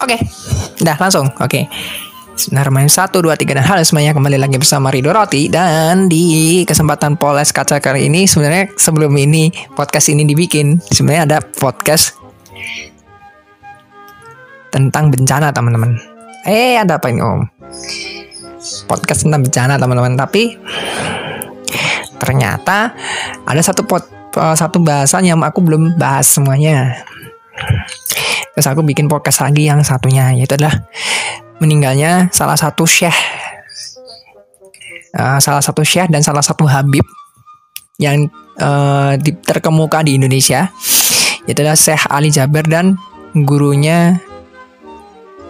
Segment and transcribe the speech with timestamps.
[0.00, 0.18] Oke,
[0.82, 1.30] udah langsung.
[1.38, 1.70] Oke.
[2.34, 2.90] Bismillahirrahmanirrahim.
[2.90, 7.54] Satu, dua, tiga, dan halo semuanya kembali lagi bersama Rido Roti dan di kesempatan Poles
[7.54, 12.18] Kaca kali ini sebenarnya sebelum ini podcast ini dibikin sebenarnya ada podcast
[14.74, 15.94] tentang bencana teman-teman.
[16.42, 17.46] Eh ada apa ini om?
[18.90, 20.18] Podcast tentang bencana teman-teman.
[20.18, 20.58] Tapi
[22.18, 22.98] ternyata
[23.46, 27.02] ada satu pot, eh, satu bahasan yang aku belum bahas semuanya.
[28.54, 30.74] Terus aku bikin podcast lagi yang satunya yaitu adalah
[31.60, 33.14] meninggalnya salah satu syekh
[35.14, 37.04] uh, salah satu syekh dan salah satu habib
[38.00, 40.72] yang uh, terkemuka di Indonesia
[41.44, 42.96] yaitu adalah Syekh Ali Jaber dan
[43.32, 44.20] gurunya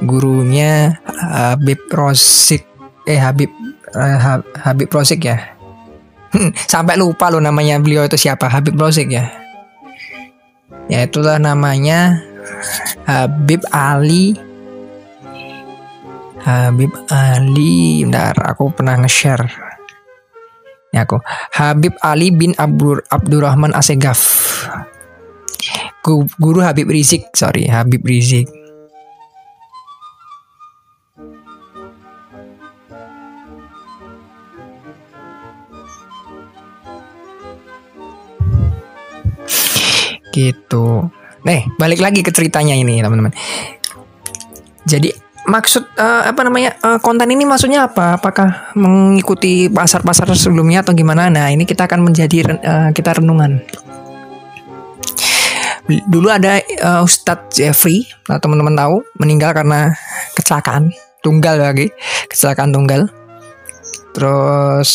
[0.00, 2.66] gurunya Habib Rosik
[3.06, 3.52] eh Habib
[3.94, 5.59] uh, Habib Rosik ya
[6.72, 9.30] sampai lupa lo namanya beliau itu siapa Habib Rosik ya.
[10.90, 12.22] Ya itulah namanya
[13.06, 14.34] Habib Ali.
[16.40, 19.46] Habib Ali bentar aku pernah nge-share.
[20.90, 21.22] Ya aku
[21.54, 24.20] Habib Ali bin Abdur Abdurrahman Asegaf.
[26.40, 28.59] Guru Habib Rizik sorry Habib Rizik
[40.32, 41.10] gitu.
[41.46, 43.32] Nih, balik lagi ke ceritanya ini, teman-teman.
[44.84, 48.20] Jadi maksud uh, apa namanya uh, konten ini maksudnya apa?
[48.20, 51.32] Apakah mengikuti pasar-pasar sebelumnya atau gimana?
[51.32, 53.60] Nah ini kita akan menjadi uh, kita renungan.
[55.90, 59.90] Dulu ada uh, Ustadz Jeffrey, nah, teman-teman tahu, meninggal karena
[60.38, 61.90] kecelakaan tunggal lagi,
[62.30, 63.10] kecelakaan tunggal.
[64.14, 64.90] Terus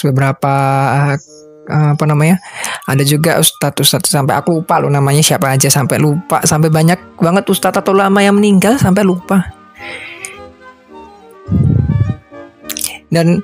[0.00, 0.56] beberapa
[1.64, 2.36] apa namanya
[2.84, 7.16] ada juga ustadz ustadz sampai aku lupa lo namanya siapa aja sampai lupa sampai banyak
[7.16, 9.48] banget ustadz atau lama yang meninggal sampai lupa.
[13.14, 13.38] Dan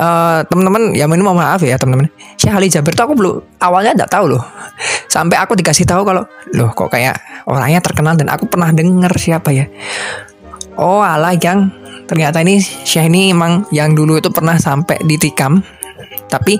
[0.00, 2.08] uh, teman-teman ya mau maaf ya teman-teman.
[2.40, 4.42] Syekh Ali Jabir tuh aku belum awalnya nggak tahu loh.
[5.12, 6.24] Sampai aku dikasih tahu kalau
[6.56, 9.68] loh kok kayak orangnya terkenal dan aku pernah denger siapa ya?
[10.80, 11.68] Oh ala yang
[12.08, 15.60] ternyata ini Syekh ini emang yang dulu itu pernah sampai ditikam
[16.34, 16.58] tapi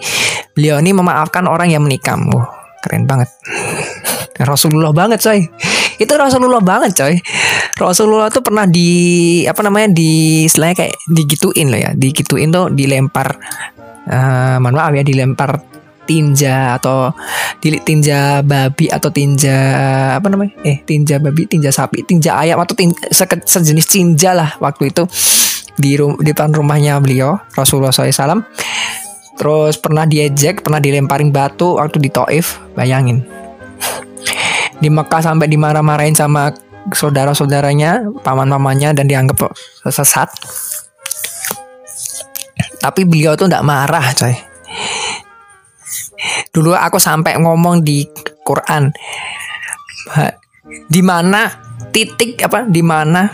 [0.55, 2.23] beliau ini memaafkan orang yang menikam.
[2.31, 3.27] Wah keren banget.
[4.51, 5.41] Rasulullah banget coy.
[5.99, 7.15] Itu Rasulullah banget coy.
[7.75, 11.91] Rasulullah tuh pernah di apa namanya di istilahnya kayak digituin loh ya.
[11.95, 13.35] Digituin tuh dilempar
[14.11, 15.75] uh, mohon maaf ya dilempar
[16.05, 17.11] tinja atau
[17.65, 19.56] di tinja babi atau tinja
[20.21, 24.53] apa namanya eh tinja babi tinja sapi tinja ayam atau tinja, se sejenis tinja lah
[24.61, 25.09] waktu itu
[25.81, 28.45] di rum di depan rumahnya beliau Rasulullah SAW
[29.34, 33.27] terus pernah diejek pernah dilemparin batu waktu di Taif bayangin
[34.78, 36.53] di Mekah sampai dimarah-marahin sama
[36.93, 39.56] saudara-saudaranya, paman-pamannya dan dianggap
[39.89, 40.28] sesat.
[42.83, 44.37] Tapi beliau tuh tidak marah, coy.
[46.53, 48.05] Dulu aku sampai ngomong di
[48.44, 48.93] Quran
[50.84, 51.49] di mana
[51.91, 53.25] titik apa di mana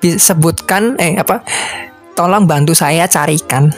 [0.00, 1.44] disebutkan eh apa
[2.16, 3.72] tolong bantu saya carikan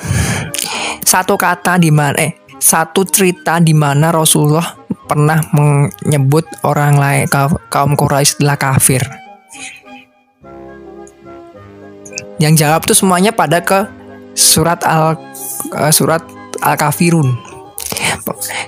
[1.07, 4.75] satu kata di mana eh satu cerita di mana Rasulullah
[5.07, 7.31] pernah menyebut orang lain
[7.71, 9.07] kaum Quraisy adalah kafir.
[12.43, 13.87] Yang jawab tuh semuanya pada ke
[14.35, 15.17] surat al
[15.73, 16.21] uh, surat
[16.61, 17.39] al kafirun.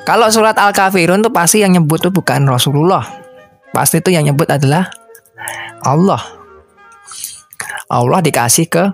[0.07, 3.03] Kalau surat al kafirun tuh pasti yang nyebut tuh bukan Rasulullah.
[3.75, 4.89] Pasti itu yang nyebut adalah
[5.83, 6.23] Allah.
[7.91, 8.85] Allah dikasih ke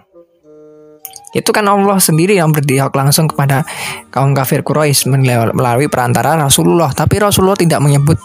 [1.34, 3.66] itu kan Allah sendiri yang berdialog langsung kepada
[4.14, 5.10] kaum kafir Quraisy
[5.50, 6.94] melalui perantara Rasulullah.
[6.94, 8.16] Tapi Rasulullah tidak menyebut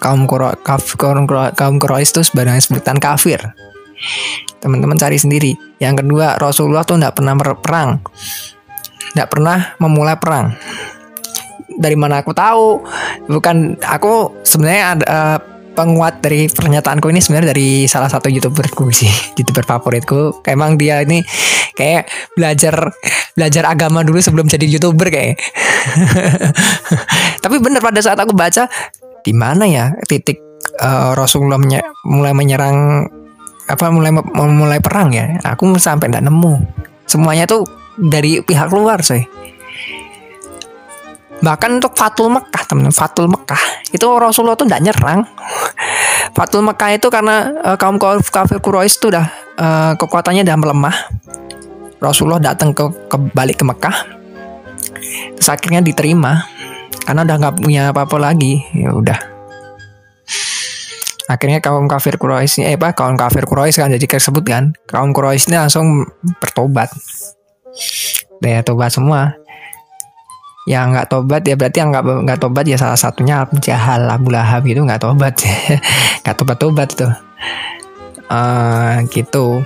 [0.00, 3.52] kaum kaum Quraisy itu sebagai sebutan kafir.
[4.60, 5.52] Teman-teman cari sendiri.
[5.76, 8.00] Yang kedua, Rasulullah tuh tidak pernah berperang.
[9.12, 10.56] Tidak pernah memulai perang.
[11.76, 12.80] Dari mana aku tahu?
[13.28, 15.38] Bukan aku sebenarnya ada uh,
[15.76, 20.40] penguat dari pernyataanku ini sebenarnya dari salah satu youtuberku sih youtuber favoritku.
[20.48, 21.20] Emang dia ini
[21.76, 22.90] kayak belajar
[23.36, 25.36] belajar agama dulu sebelum jadi youtuber kayak.
[27.44, 28.66] Tapi bener pada saat aku baca
[29.20, 30.40] di mana ya titik
[30.80, 33.04] uh, Rasulullah menye mulai menyerang
[33.68, 35.36] apa mulai mulai perang ya?
[35.44, 36.64] Aku sampai tidak nemu.
[37.06, 37.68] Semuanya tuh
[38.00, 39.22] dari pihak luar sih
[41.36, 43.60] Bahkan untuk Fatul Mekah teman Fatul Mekah
[43.92, 45.20] itu Rasulullah tuh tidak nyerang.
[46.36, 49.26] Fatul Mekah itu karena uh, kaum kafir Quraisy itu udah
[49.60, 50.96] uh, kekuatannya udah melemah.
[51.96, 53.96] Rasulullah datang ke, ke balik ke Mekah.
[55.36, 56.44] Terus akhirnya diterima
[57.06, 59.14] karena udah nggak punya apa-apa lagi ya udah
[61.30, 65.54] akhirnya kaum kafir Quraisy eh apa kaum kafir Quraisy kan jadi tersebut kan kaum Quraisy
[65.54, 66.06] ini langsung
[66.42, 66.90] bertobat
[68.42, 69.34] ya tobat semua
[70.66, 71.54] yang nggak tobat ya.
[71.54, 75.34] Berarti yang nggak nggak tobat ya salah satunya Jahal Abu Lahab itu nggak tobat.
[76.26, 77.12] Nggak tobat tobat tuh.
[78.26, 79.62] Uh, gitu.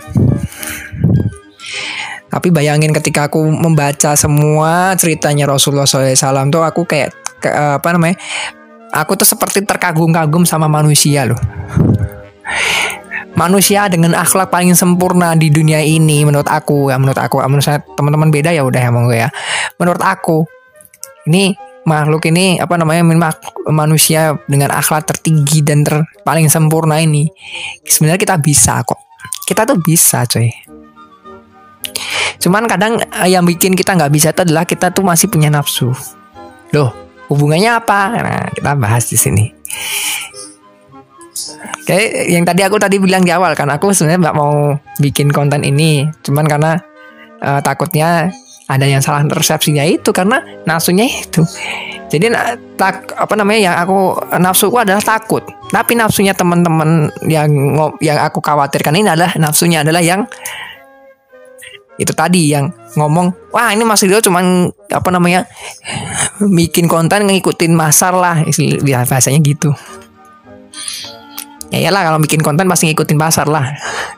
[2.30, 7.10] Tapi bayangin ketika aku membaca semua ceritanya Rasulullah SAW tuh aku kayak
[7.42, 8.20] ke, apa namanya
[8.94, 11.40] aku tuh seperti terkagum-kagum sama manusia loh.
[13.34, 17.80] Manusia dengan akhlak paling sempurna di dunia ini menurut aku ya menurut aku menurut saya
[17.96, 19.32] teman-teman beda ya udah ya monggo ya.
[19.80, 20.44] Menurut aku
[21.30, 21.54] ini
[21.86, 23.06] makhluk ini apa namanya
[23.70, 27.30] manusia dengan akhlak tertinggi dan ter paling sempurna ini.
[27.86, 28.98] Sebenarnya kita bisa kok.
[29.46, 30.50] Kita tuh bisa coy.
[32.40, 35.92] Cuman kadang eh, yang bikin kita nggak bisa itu adalah kita tuh masih punya nafsu.
[36.74, 36.90] Loh
[37.30, 38.00] hubungannya apa?
[38.18, 39.44] Nah kita bahas di sini.
[41.86, 45.66] Kayak yang tadi aku tadi bilang di awal kan aku sebenarnya nggak mau bikin konten
[45.66, 46.72] ini, cuman karena
[47.42, 48.30] uh, takutnya
[48.70, 51.42] ada yang salah persepsinya itu karena nafsunya itu.
[52.10, 52.30] Jadi
[52.78, 53.98] tak apa namanya yang aku
[54.38, 55.42] nafsuku adalah takut.
[55.74, 57.50] Tapi nafsunya teman-teman yang
[57.98, 60.22] yang aku khawatirkan ini adalah nafsunya adalah yang
[62.00, 65.44] itu tadi yang ngomong wah ini Mas Rio cuman apa namanya
[66.40, 68.40] bikin konten ngikutin masar lah
[68.80, 69.68] bahasanya gitu
[71.70, 73.70] ya iyalah kalau bikin konten pasti ngikutin pasar lah.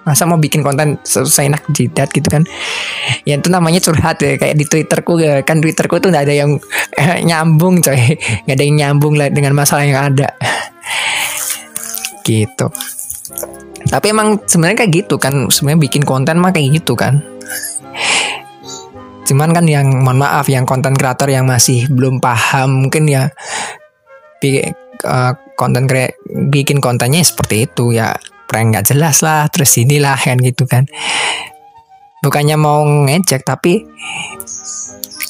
[0.09, 2.43] Masa mau bikin konten selesai enak jidat gitu kan?
[3.29, 5.45] Ya itu namanya curhat ya kayak di twitterku ya.
[5.45, 6.57] Kan twitterku tuh nggak ada yang
[6.97, 8.17] eh, nyambung coy.
[8.49, 10.33] Nggak ada yang nyambung lah dengan masalah yang ada.
[12.25, 12.67] Gitu.
[13.93, 15.53] Tapi emang sebenarnya kayak gitu kan.
[15.53, 17.21] Sebenarnya bikin konten mah kayak gitu kan.
[19.29, 23.31] Cuman kan yang mohon maaf yang konten kreator yang masih belum paham mungkin ya.
[25.03, 28.17] Uh, konten kre bikin kontennya seperti itu ya
[28.49, 30.85] prank nggak jelas lah terus inilah kan gitu kan.
[32.23, 33.83] Bukannya mau ngecek tapi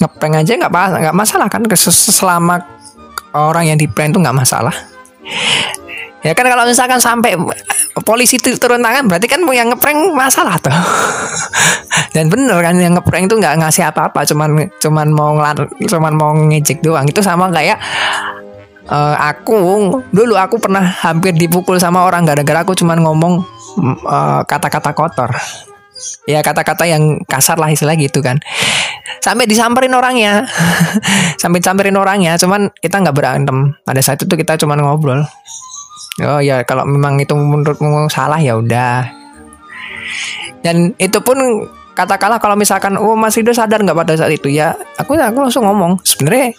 [0.02, 2.58] ngeprank aja nggak nggak masalah kan selama
[3.32, 4.74] orang yang di prank itu nggak masalah.
[6.22, 7.34] Ya kan kalau misalkan sampai
[8.06, 10.70] polisi turun tangan berarti kan yang ngeprank masalah tuh.
[12.14, 16.30] Dan bener kan yang ngeprank itu nggak ngasih apa-apa cuman cuman mau ngelar cuman mau
[16.30, 17.10] ngecek doang.
[17.10, 17.78] Itu sama kayak
[18.88, 19.58] uh, aku
[20.10, 23.44] dulu aku pernah hampir dipukul sama orang gara-gara aku cuman ngomong
[23.82, 25.30] eh, kata-kata uh, kotor.
[26.26, 28.42] Ya kata-kata yang kasar lah istilah gitu kan.
[29.22, 30.50] Sampai disamperin orangnya.
[31.42, 33.78] Sampai samperin orangnya cuman kita nggak berantem.
[33.86, 35.22] Pada saat itu kita cuman ngobrol.
[36.26, 39.06] Oh ya kalau memang itu menurutmu salah ya udah.
[40.62, 41.38] Dan itu pun
[41.94, 44.50] katakanlah kalau misalkan oh Mas Rido sadar nggak pada saat itu?
[44.50, 46.54] Ya aku aku langsung ngomong sebenarnya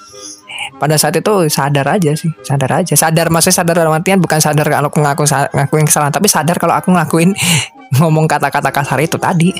[0.77, 2.93] pada saat itu sadar aja sih sadar aja.
[2.93, 5.23] Sadar maksudnya sadar dalam artian bukan sadar kalau aku ngaku
[5.53, 7.31] ngakuin kesalahan tapi sadar kalau aku ngakuin
[7.99, 9.51] ngomong kata-kata kasar itu tadi.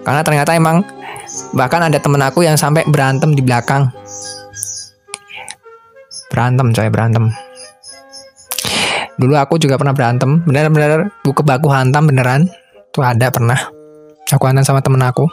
[0.00, 0.82] Karena ternyata emang
[1.54, 3.92] bahkan ada temen aku yang sampai berantem di belakang.
[6.32, 7.24] Berantem coy berantem.
[9.20, 10.40] Dulu aku juga pernah berantem.
[10.48, 12.48] Bener-bener buku baku hantam beneran.
[12.90, 13.60] Tuh ada pernah.
[14.32, 15.28] Aku hantam sama temen aku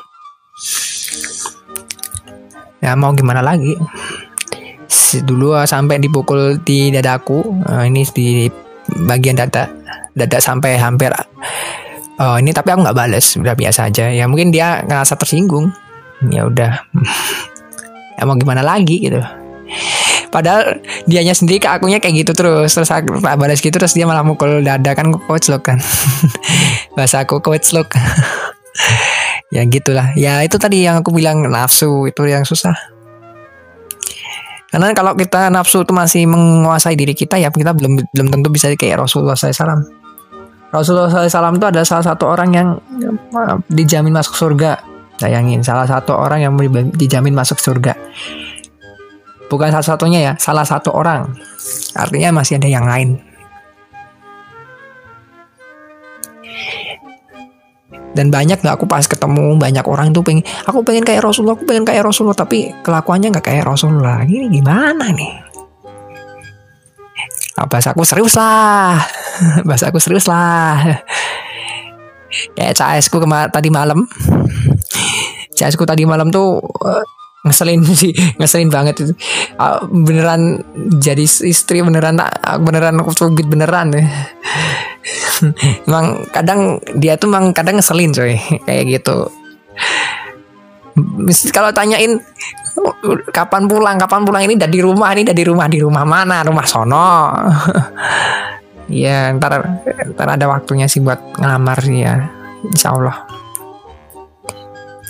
[2.88, 3.76] ya mau gimana lagi?
[5.28, 8.48] Dulu ah, sampai dipukul di dadaku uh, ini di
[9.04, 9.68] bagian dada
[10.16, 11.12] dada sampai hampir
[12.18, 14.08] oh ini tapi aku nggak bales udah biasa aja.
[14.08, 15.76] Ya mungkin dia ngerasa tersinggung.
[16.32, 16.72] Ya udah.
[18.18, 19.22] Ya mau gimana lagi gitu.
[20.34, 22.74] Padahal dianya sendiri ke akunya kayak gitu terus.
[22.74, 25.78] Terus aku tak balas gitu terus dia malah mukul dada kan coach look kan.
[26.98, 27.94] Bahasa aku coach look
[29.52, 30.12] ya gitulah.
[30.16, 32.76] Ya itu tadi yang aku bilang nafsu itu yang susah.
[34.68, 38.68] Karena kalau kita nafsu itu masih menguasai diri kita ya kita belum belum tentu bisa
[38.76, 39.88] kayak Rasulullah SAW
[40.68, 42.68] Rasulullah SAW itu adalah salah satu orang yang
[43.72, 44.84] dijamin masuk surga.
[45.18, 46.54] Bayangin salah satu orang yang
[46.94, 47.96] dijamin masuk surga.
[49.48, 51.32] Bukan salah satunya ya salah satu orang.
[51.96, 53.16] Artinya masih ada yang lain
[58.18, 61.70] dan banyak nggak aku pas ketemu banyak orang tuh pengen aku pengen kayak Rasulullah aku
[61.70, 64.26] pengen kayak Rasulullah tapi kelakuannya nggak kayak Rasulullah.
[64.26, 65.46] Ini gimana nih?
[67.58, 69.02] Nah, bahasa aku serius lah.
[69.68, 71.02] Bahasa aku serius lah.
[72.54, 74.06] Kayak CS ku tadi malam.
[75.58, 77.02] CS ku tadi malam tuh uh,
[77.46, 79.14] ngeselin sih ngeselin banget itu.
[79.58, 80.64] Uh, beneran
[80.98, 82.18] jadi istri beneran
[82.62, 83.94] beneran aku cubit beneran
[85.88, 89.30] emang kadang dia tuh emang kadang ngeselin coy kayak gitu.
[91.54, 92.18] Kalau tanyain
[93.30, 96.42] kapan pulang kapan pulang ini dari rumah ini dari rumah di rumah mana?
[96.46, 97.10] Rumah sono.
[98.88, 99.84] Ya ntar
[100.16, 102.32] ntar ada waktunya sih buat ngelamar sih ya
[102.64, 103.20] insya Allah.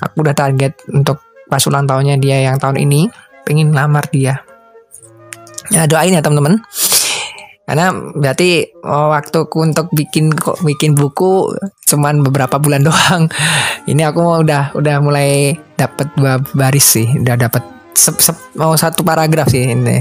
[0.01, 3.11] Aku udah target untuk pas ulang tahunnya dia yang tahun ini
[3.47, 4.43] pengen ngelamar dia.
[5.71, 6.59] Ya doain ya teman-teman.
[7.67, 11.51] Karena berarti oh, waktuku untuk bikin kok bikin buku
[11.83, 13.27] cuman beberapa bulan doang.
[13.87, 17.63] Ini aku mau udah udah mulai dapat dua baris sih udah dapat
[18.55, 19.99] mau satu paragraf sih ini.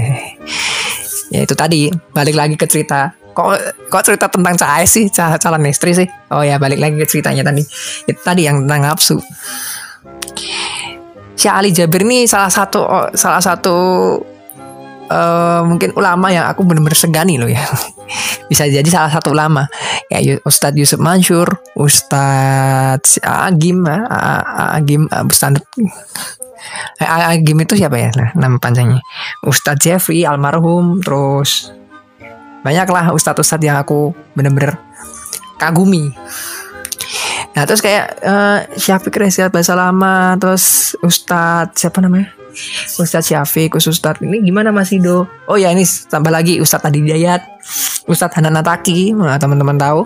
[1.27, 3.11] Ya itu tadi balik lagi ke cerita.
[3.35, 3.47] Kok
[3.91, 5.11] kok cerita tentang cahaya sih?
[5.11, 6.07] Calon istri sih.
[6.31, 7.67] Oh ya balik lagi ke ceritanya tadi.
[8.07, 9.19] Itu tadi yang tentang nafsu
[11.37, 13.75] si Ali Jabir ini salah satu oh, salah satu
[15.07, 17.61] uh, mungkin ulama yang aku benar-benar segani loh ya.
[18.51, 19.69] Bisa jadi salah satu ulama
[20.09, 25.61] ya Ustadz Yusuf Mansur, Ustadz Agim, Agim, Ustadz
[27.03, 28.09] Agim itu siapa ya?
[28.15, 29.03] Nah, nama panjangnya.
[29.45, 31.75] Ustadz Jeffrey almarhum, terus
[32.65, 34.79] banyaklah ustadz-ustadz yang aku bener-bener
[35.61, 36.11] kagumi.
[37.57, 42.29] Nah terus kayak uh, Syafiq Reza bahasa lama, terus Ustadz siapa namanya?
[43.01, 45.25] Ustadz Syafiq, Ustadz ini gimana Mas Ido?
[45.49, 47.41] Oh ya ini tambah lagi Ustadz Adi Dayat,
[48.05, 50.05] Ustadz Hanan Nataki, nah, teman-teman tahu.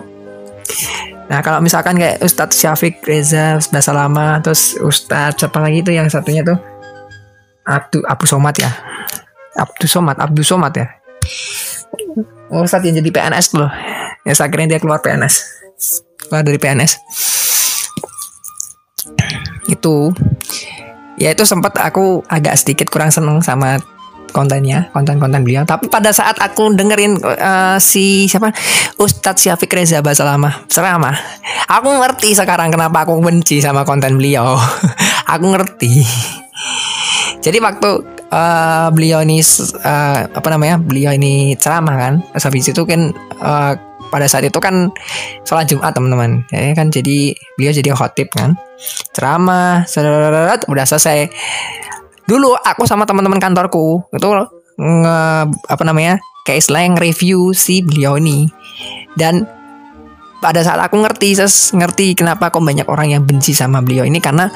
[1.28, 6.08] Nah kalau misalkan kayak Ustadz Syafiq Reza bahasa lama, terus Ustadz siapa lagi itu yang
[6.08, 6.56] satunya tuh
[7.68, 8.72] Abdu Abu Somad ya,
[9.60, 10.88] Abdu Somad, Abdu Somad ya.
[12.48, 13.68] Oh, Ustadz yang jadi PNS loh.
[14.24, 15.36] Ya akhirnya dia keluar PNS,
[16.32, 17.20] keluar dari PNS.
[19.72, 20.12] Itu
[21.16, 23.80] ya itu sempat aku agak sedikit kurang seneng sama
[24.32, 25.68] kontennya, konten-konten beliau.
[25.68, 28.56] Tapi pada saat aku dengerin uh, si siapa
[28.98, 31.14] Ustadz Syafiq Reza Basalamah ceramah,
[31.68, 34.56] aku ngerti sekarang kenapa aku benci sama konten beliau.
[35.34, 36.02] aku ngerti.
[37.42, 37.90] Jadi waktu
[38.32, 39.44] uh, beliau ini
[39.84, 43.12] uh, apa namanya beliau ini ceramah kan, habis itu kan
[43.44, 43.74] uh,
[44.12, 44.92] pada saat itu kan
[45.48, 46.44] sholat Jumat teman-teman.
[46.52, 48.60] Ya kan jadi beliau jadi khotib kan.
[49.16, 49.88] Ceramah
[50.68, 51.32] udah selesai.
[52.28, 54.28] Dulu aku sama teman-teman kantorku itu
[54.78, 55.20] nge,
[55.72, 58.52] apa namanya kayak yang review si beliau ini.
[59.16, 59.48] Dan
[60.42, 64.18] pada saat aku ngerti ses ngerti kenapa kok banyak orang yang benci sama beliau ini
[64.18, 64.50] karena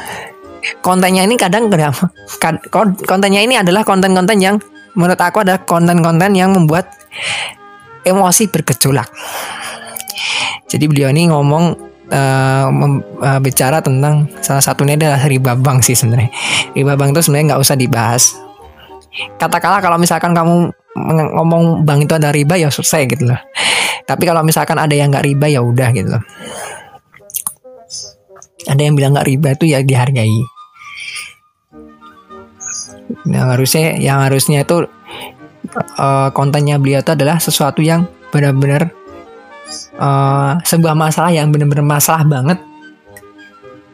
[0.82, 1.70] kontennya ini kadang
[2.44, 2.58] kan,
[3.06, 4.58] kontennya ini adalah konten-konten yang
[4.98, 6.90] menurut aku ada konten-konten yang membuat
[8.06, 9.10] emosi bergejolak.
[10.70, 11.66] Jadi beliau ini ngomong
[12.10, 12.68] uh,
[13.22, 16.30] uh, bicara tentang salah satunya adalah riba bank sih sebenarnya.
[16.78, 18.24] Riba bank itu sebenarnya nggak usah dibahas.
[19.40, 20.70] Katakanlah kalau misalkan kamu
[21.36, 23.40] ngomong bank itu ada riba ya selesai gitu loh.
[24.06, 26.24] Tapi kalau misalkan ada yang nggak riba ya udah gitu loh.
[28.66, 30.42] Ada yang bilang nggak riba itu ya dihargai.
[33.26, 34.86] Yang harusnya yang harusnya itu
[35.76, 38.92] uh, kontennya beliau itu adalah sesuatu yang benar-benar
[40.00, 42.60] uh, sebuah masalah yang benar-benar masalah banget.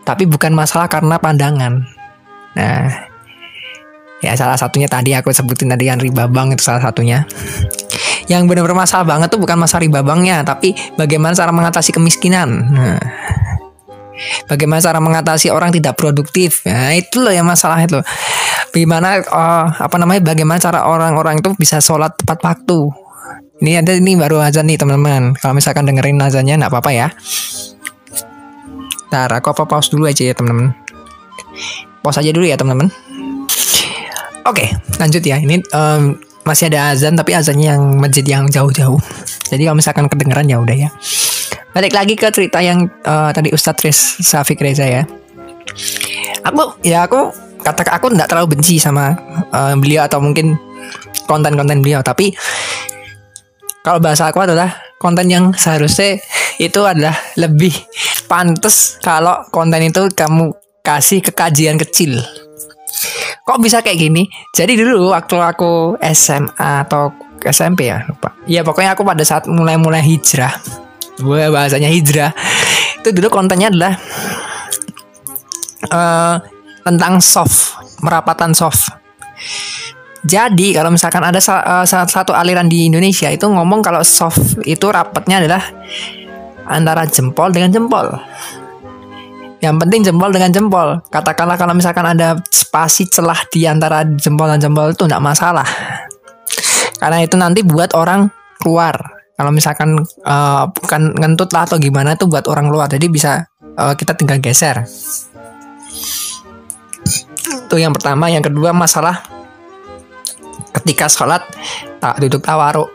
[0.01, 1.85] Tapi bukan masalah karena pandangan.
[2.57, 3.09] Nah
[4.21, 7.25] ya salah satunya tadi aku sebutin tadi yang riba bank itu salah satunya.
[8.29, 12.50] Yang benar-benar masalah banget tuh bukan masalah riba banknya tapi bagaimana cara mengatasi kemiskinan.
[12.71, 13.01] Nah,
[14.45, 17.99] bagaimana cara mengatasi orang tidak produktif nah itu loh yang masalah itu
[18.71, 22.87] Bagaimana uh, apa namanya bagaimana cara orang-orang itu bisa sholat tepat waktu.
[23.59, 25.35] Ini ada ini baru azan nih teman-teman.
[25.35, 27.07] Kalau misalkan dengerin azannya nggak apa-apa ya.
[29.11, 30.71] Ntar aku apa pause dulu aja ya teman-teman.
[31.99, 32.87] Pause aja dulu ya teman-teman.
[34.47, 35.37] Oke, lanjut ya.
[35.43, 36.15] Ini um,
[36.47, 38.97] masih ada azan tapi azannya yang masjid yang jauh-jauh.
[39.51, 40.89] Jadi kalau misalkan kedengeran ya udah ya.
[41.72, 45.08] Balik lagi ke cerita yang uh, tadi Ustadz Riz Safik Reza ya.
[46.43, 47.31] Aku ya aku
[47.62, 49.15] kata aku nggak terlalu benci sama
[49.53, 50.60] uh, beliau atau mungkin
[51.29, 52.03] konten-konten beliau.
[52.03, 52.36] Tapi
[53.81, 56.20] kalau bahasa aku adalah konten yang seharusnya
[56.60, 57.74] itu adalah lebih
[58.27, 60.51] pantas kalau konten itu kamu
[60.84, 62.20] kasih kekajian kecil.
[63.41, 64.29] Kok bisa kayak gini?
[64.53, 67.10] Jadi dulu waktu aku SMA atau
[67.41, 68.38] SMP ya lupa.
[68.46, 70.53] Ya pokoknya aku pada saat mulai-mulai hijrah
[71.21, 72.33] gue bahasanya hijrah
[73.01, 73.93] itu dulu kontennya adalah
[75.89, 76.35] uh,
[76.85, 78.93] tentang soft, merapatan soft.
[80.21, 84.85] Jadi kalau misalkan ada salah, uh, satu aliran di Indonesia itu ngomong kalau soft itu
[84.85, 85.63] rapatnya adalah
[86.69, 88.05] antara jempol dengan jempol.
[89.61, 91.01] Yang penting jempol dengan jempol.
[91.09, 95.65] Katakanlah kalau misalkan ada spasi celah di antara jempol dan jempol itu tidak masalah.
[97.01, 98.29] Karena itu nanti buat orang
[98.61, 99.20] keluar.
[99.35, 99.97] Kalau misalkan
[100.27, 102.91] uh, bukan ngentut lah atau gimana itu buat orang luar.
[102.91, 103.47] Jadi bisa
[103.79, 104.85] uh, kita tinggal geser.
[107.71, 109.23] itu yang pertama yang kedua masalah
[110.75, 111.39] ketika sholat
[112.03, 112.91] tak duduk tawaruk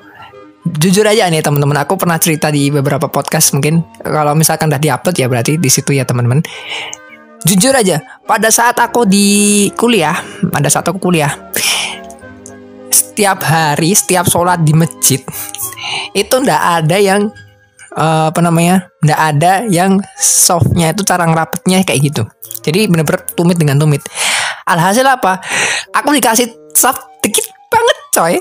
[0.76, 5.16] jujur aja nih teman-teman aku pernah cerita di beberapa podcast mungkin kalau misalkan udah diupload
[5.16, 6.44] ya berarti di situ ya teman-teman
[7.48, 10.12] jujur aja pada saat aku di kuliah
[10.52, 11.32] pada saat aku kuliah
[12.96, 15.20] setiap hari setiap sholat di masjid
[16.16, 17.28] itu ndak ada yang
[17.92, 22.22] uh, apa namanya ndak ada yang softnya itu cara ngerapetnya kayak gitu
[22.64, 24.00] jadi bener-bener tumit dengan tumit
[24.64, 25.44] alhasil apa
[25.92, 28.34] aku dikasih soft dikit banget coy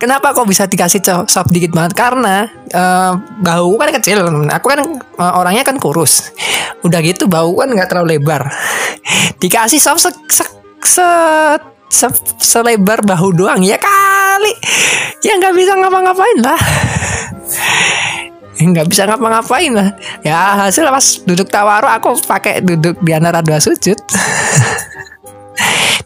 [0.00, 1.92] Kenapa kok bisa dikasih sop dikit banget?
[1.92, 3.12] Karena uh,
[3.44, 4.80] bau kan kecil, aku kan
[5.20, 6.32] uh, orangnya kan kurus.
[6.80, 8.48] Udah gitu bau kan nggak terlalu lebar.
[9.36, 10.44] Dikasih sop se, se,
[10.80, 11.08] se,
[11.90, 12.06] se,
[12.38, 14.54] selebar bahu doang ya kali.
[15.26, 16.60] Ya nggak bisa ngapa-ngapain lah.
[18.60, 19.88] nggak bisa ngapa-ngapain lah.
[20.22, 23.98] Ya hasil pas duduk tawaru aku pakai duduk di antara dua sujud.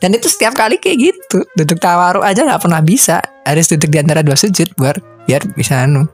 [0.03, 1.47] Dan itu setiap kali kayak gitu.
[1.55, 3.21] Duduk tawaru aja nggak pernah bisa.
[3.45, 4.99] Harus duduk di antara dua sujud biar
[5.29, 6.09] biar bisa anu.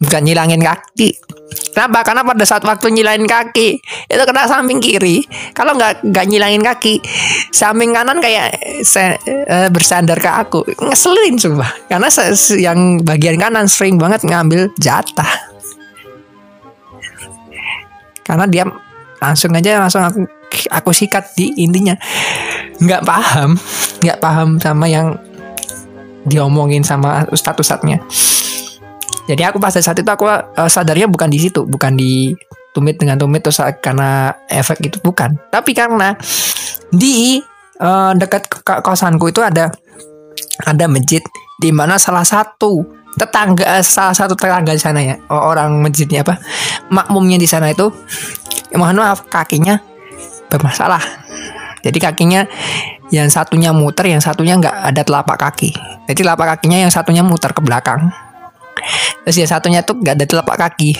[0.00, 1.29] Bukan nyilangin kaki.
[1.70, 2.02] Kenapa?
[2.02, 3.68] Karena pada saat waktu nyilangin kaki
[4.10, 5.22] itu kena samping kiri.
[5.54, 6.98] Kalau nggak nggak nyilangin kaki,
[7.54, 10.66] samping kanan kayak se, uh, bersandar ke aku.
[10.66, 11.70] Ngeselin coba.
[11.86, 12.08] Karena
[12.58, 15.30] yang bagian kanan sering banget ngambil jatah.
[18.26, 18.64] Karena dia
[19.20, 20.20] langsung aja langsung aku
[20.72, 21.94] aku sikat di intinya
[22.80, 23.54] nggak paham
[24.00, 25.14] nggak paham sama yang
[26.24, 28.00] diomongin sama ustadz ustadznya
[29.30, 32.34] jadi aku pas saat itu aku uh, sadarnya bukan di situ bukan di
[32.74, 36.18] tumit dengan tumit terus karena efek itu bukan tapi karena
[36.90, 37.38] di
[37.78, 38.50] uh, dekat
[38.82, 39.70] kosanku itu ada
[40.66, 41.22] ada masjid
[41.62, 42.82] di mana salah satu
[43.18, 46.38] tetangga salah satu tetangga di sana ya orang masjidnya apa
[46.90, 47.90] makmumnya di sana itu
[48.74, 49.90] mohon maaf kakinya
[50.50, 51.00] bermasalah.
[51.80, 52.44] Jadi kakinya
[53.08, 55.70] yang satunya muter, yang satunya nggak ada telapak kaki.
[56.10, 58.12] Jadi telapak kakinya yang satunya muter ke belakang.
[59.26, 60.96] Terus yang satunya tuh nggak ada telapak kaki.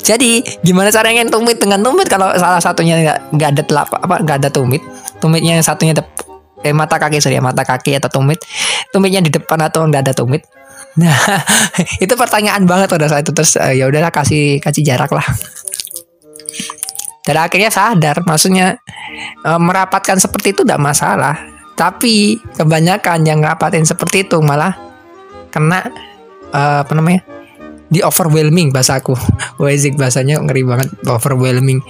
[0.00, 4.36] Jadi gimana caranya tumit dengan tumit kalau salah satunya nggak nggak ada telapak apa nggak
[4.42, 4.82] ada tumit,
[5.22, 5.94] tumitnya yang satunya
[6.60, 8.40] eh mata kaki sorry mata kaki atau tumit,
[8.90, 10.42] tumitnya di depan atau nggak ada tumit.
[10.98, 11.14] Nah
[12.04, 15.24] itu pertanyaan banget pada saat itu terus uh, ya udahlah kasih kasih jarak lah
[17.24, 18.80] dan akhirnya sadar maksudnya
[19.44, 21.36] e, merapatkan seperti itu tidak masalah
[21.76, 24.76] tapi kebanyakan yang ngerapatin seperti itu malah
[25.54, 25.88] kena
[26.50, 27.22] e, apa namanya?
[27.90, 29.18] Di overwhelming bahasaku
[29.62, 30.88] Wezik bahasanya ngeri banget.
[31.06, 31.82] Overwhelming.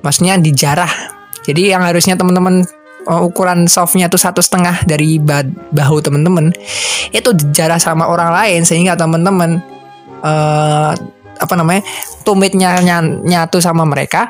[0.00, 2.68] Maksudnya dijarah jadi yang harusnya teman-teman
[3.08, 5.16] uh, ukuran softnya tuh satu setengah dari
[5.72, 6.52] bahu teman-teman
[7.10, 9.60] itu dijarah sama orang lain sehingga teman-teman
[10.20, 10.92] uh,
[11.40, 11.80] apa namanya
[12.28, 12.84] tumitnya
[13.24, 14.28] nyatu sama mereka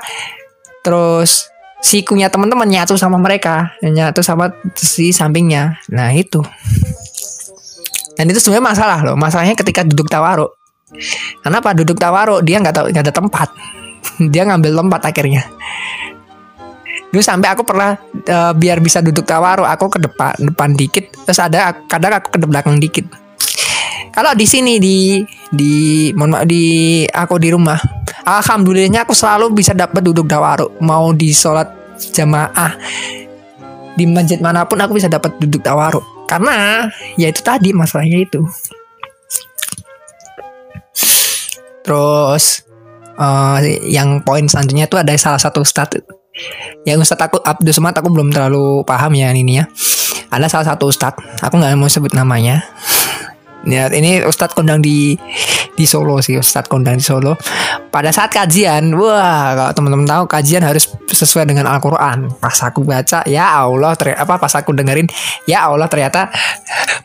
[0.87, 1.51] terus
[1.83, 5.81] sikunya teman-teman nyatu sama mereka nyatu sama si sampingnya.
[5.91, 6.45] Nah itu
[8.21, 9.17] dan itu sebenarnya masalah loh.
[9.17, 10.61] Masalahnya ketika duduk tawaruk
[11.41, 13.49] kenapa duduk tawaruk dia nggak tahu nggak ada tempat.
[14.33, 15.45] Dia ngambil tempat akhirnya.
[17.13, 17.97] Dulu sampai aku pernah
[18.29, 21.09] uh, biar bisa duduk tawaruk aku ke depan depan dikit.
[21.25, 23.09] Terus ada kadang aku ke belakang dikit.
[24.13, 25.73] Kalau di sini di di
[26.13, 27.79] mohon maaf di aku di rumah,
[28.29, 30.81] alhamdulillahnya aku selalu bisa dapat duduk dawaru.
[30.85, 32.77] Mau di sholat jamaah
[33.97, 36.20] di masjid mana pun aku bisa dapat duduk dawaru.
[36.31, 36.87] Karena
[37.19, 38.47] ya itu tadi masalahnya itu.
[41.83, 42.63] Terus
[43.19, 45.99] uh, yang poin selanjutnya itu ada salah satu ustadz.
[46.87, 49.67] Yang ustadz aku Abdul Somad aku belum terlalu paham ya ini ya.
[50.31, 52.63] Ada salah satu ustadz aku nggak mau sebut namanya.
[53.69, 55.21] Ya, ini Ustadz kondang di
[55.81, 57.41] di Solo sih, Ustadz kondang di Solo.
[57.89, 62.29] Pada saat kajian, wah kalau teman-teman tahu kajian harus sesuai dengan Al-Qur'an.
[62.37, 65.09] Pas aku baca, ya Allah, apa pas aku dengerin,
[65.49, 66.29] ya Allah ternyata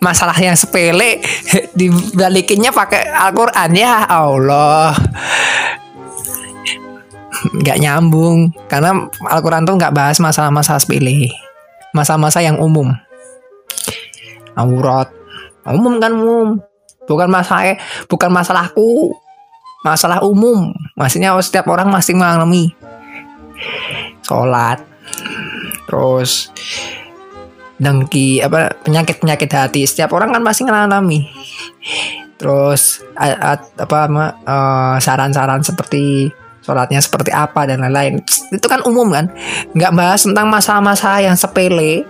[0.04, 1.24] masalah yang sepele
[1.80, 3.72] dibalikinnya pakai Al-Qur'an.
[3.72, 4.92] Ya Allah.
[7.46, 11.30] nggak nyambung karena Al-Quran tuh nggak bahas masalah-masalah sepele
[11.94, 12.90] masa-masa yang umum
[14.58, 15.14] aurat
[15.70, 16.58] umum kan umum
[17.06, 17.78] bukan masalah
[18.10, 19.16] bukan masalahku.
[19.86, 20.74] Masalah umum.
[20.98, 22.74] Maksudnya setiap orang masih mengalami
[24.26, 24.82] sholat.
[25.86, 26.50] Terus
[27.78, 29.86] dengki apa penyakit penyakit hati.
[29.86, 31.30] Setiap orang kan pasti mengalami.
[32.42, 36.34] Terus apa uh, saran-saran seperti
[36.66, 38.26] sholatnya seperti apa dan lain-lain.
[38.50, 39.30] Itu kan umum kan?
[39.78, 42.02] Nggak bahas tentang masalah-masalah yang sepele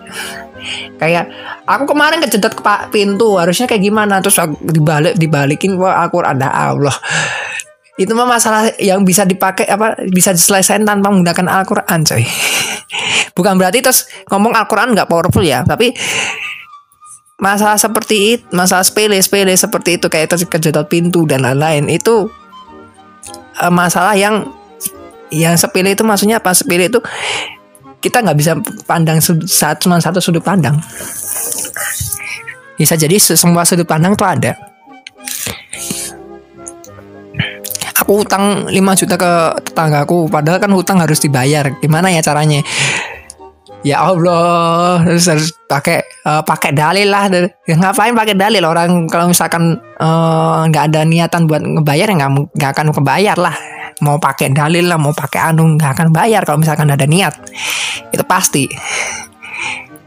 [0.97, 1.29] kayak
[1.67, 6.49] aku kemarin kejedot ke pintu harusnya kayak gimana terus aku dibalik dibalikin wah aku ada
[6.49, 6.95] Allah
[7.95, 12.27] itu mah masalah yang bisa dipakai apa bisa diselesaikan tanpa menggunakan Al-Qur'an coy.
[13.37, 15.95] Bukan berarti terus ngomong Al-Qur'an nggak powerful ya, tapi
[17.39, 22.27] masalah seperti itu, masalah sepele-sepele seperti itu kayak kejedot pintu dan lain-lain itu
[23.63, 24.43] uh, masalah yang
[25.31, 26.51] yang sepele itu maksudnya apa?
[26.51, 26.99] Sepele itu
[28.05, 28.53] kita nggak bisa
[28.85, 29.17] pandang
[29.49, 30.77] saat cuma satu sudut pandang.
[32.77, 34.53] Bisa jadi semua sudut pandang itu ada.
[38.05, 39.33] Aku utang 5 juta ke
[39.65, 41.65] tetanggaku padahal kan hutang harus dibayar.
[41.81, 42.61] Gimana ya caranya?
[43.81, 47.25] Ya Allah terus harus pakai uh, pakai dalil lah.
[47.65, 48.61] Ya, ngapain pakai dalil?
[48.61, 52.15] Orang kalau misalkan eh, nggak uh, ada niatan buat ngebayar ya
[52.53, 53.57] nggak akan kebayar lah
[54.03, 57.31] mau pakai dalil lah mau pakai anu nggak akan bayar kalau misalkan ada niat.
[58.11, 58.67] Itu pasti.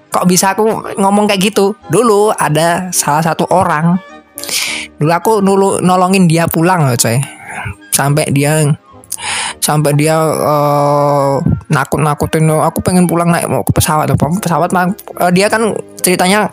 [0.09, 0.65] Kok bisa aku
[0.97, 1.77] ngomong kayak gitu?
[1.89, 3.97] Dulu ada salah satu orang.
[4.99, 7.17] Dulu aku nulu nolongin dia pulang loh coy.
[7.93, 8.67] Sampai dia
[9.59, 15.51] sampai dia uh, nakut nakutin aku pengen pulang naik mau ke pesawat pesawat uh, dia
[15.53, 16.49] kan ceritanya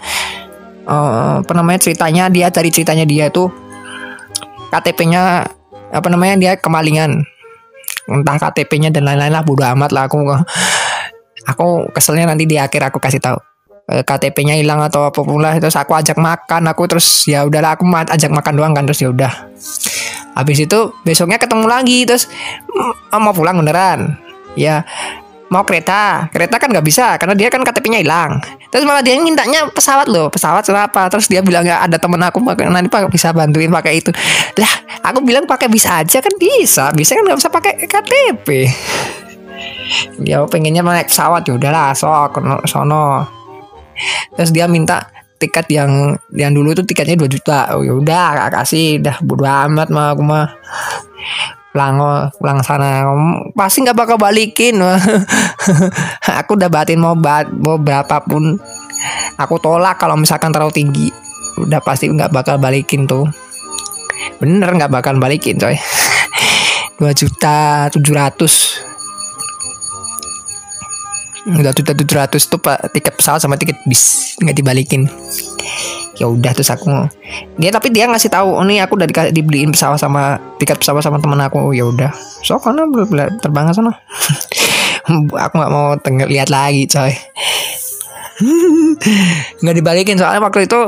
[0.84, 3.48] uh, apa namanya ceritanya dia dari ceritanya dia itu
[4.74, 5.48] KTP-nya
[5.96, 7.24] apa namanya dia kemalingan.
[8.06, 10.06] Entah KTP-nya dan lain-lain lah bodo amat lah.
[10.12, 10.20] Aku
[11.48, 13.40] aku keselnya nanti di akhir aku kasih tahu.
[13.86, 16.68] KTP-nya hilang atau apa pun lah terus aku ajak makan.
[16.70, 19.32] Aku terus ya udahlah aku ajak makan doang kan terus ya udah.
[20.36, 22.28] Habis itu besoknya ketemu lagi terus
[23.14, 24.20] oh, mau pulang beneran?
[24.60, 24.84] Ya
[25.50, 26.30] mau kereta.
[26.34, 28.42] Kereta kan nggak bisa karena dia kan KTP-nya hilang.
[28.70, 30.28] Terus malah dia mintanya pesawat loh.
[30.30, 34.10] Pesawat kenapa terus dia bilang ya ada temen aku nanti pak bisa bantuin pakai itu.
[34.60, 34.74] Lah
[35.06, 36.90] aku bilang pakai bisa aja kan bisa.
[36.94, 38.48] Bisa kan nggak usah pakai KTP
[40.22, 41.46] dia pengennya naik pesawat.
[41.46, 43.26] Ya udahlah sok sono.
[44.36, 45.08] Terus dia minta
[45.40, 47.76] tiket yang yang dulu itu tiketnya 2 juta.
[47.76, 49.00] Oh ya udah kasih.
[49.00, 50.46] Dah bodo amat mah aku mah
[51.76, 52.00] pulang
[52.40, 53.04] pulang sana.
[53.52, 54.80] Pasti nggak bakal balikin.
[56.40, 58.56] Aku udah batin mau bat mau berapapun.
[59.36, 61.08] Aku tolak kalau misalkan terlalu tinggi.
[61.60, 63.28] Udah pasti nggak bakal balikin tuh.
[64.40, 65.76] Bener nggak bakal balikin coy.
[67.04, 68.88] 2 juta 700
[71.46, 74.34] udah tujuh tujuh ratus tuh pak tiket pesawat sama tiket bis.
[74.40, 75.12] Nggak dibalikin
[76.16, 77.12] ya udah terus aku
[77.60, 81.04] dia tapi dia ngasih tahu oh nih aku udah di, dibeliin pesawat sama tiket pesawat
[81.04, 81.60] sama temen aku.
[81.60, 82.12] Oh, ya udah.
[82.42, 82.88] So karena
[83.40, 83.94] terbang sana.
[85.06, 87.14] Aku nggak mau tengok lihat lagi coy.
[89.62, 90.82] Nggak dibalikin soalnya waktu itu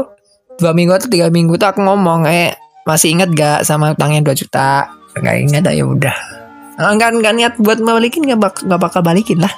[0.58, 2.58] dua minggu atau tiga minggu tuh aku ngomong eh
[2.90, 4.90] masih inget gak sama utangnya dua juta?
[5.22, 6.18] Nggak inget ya udah.
[6.82, 9.54] Nggak nggak niat buat balikin nggak bak bakal balikin lah.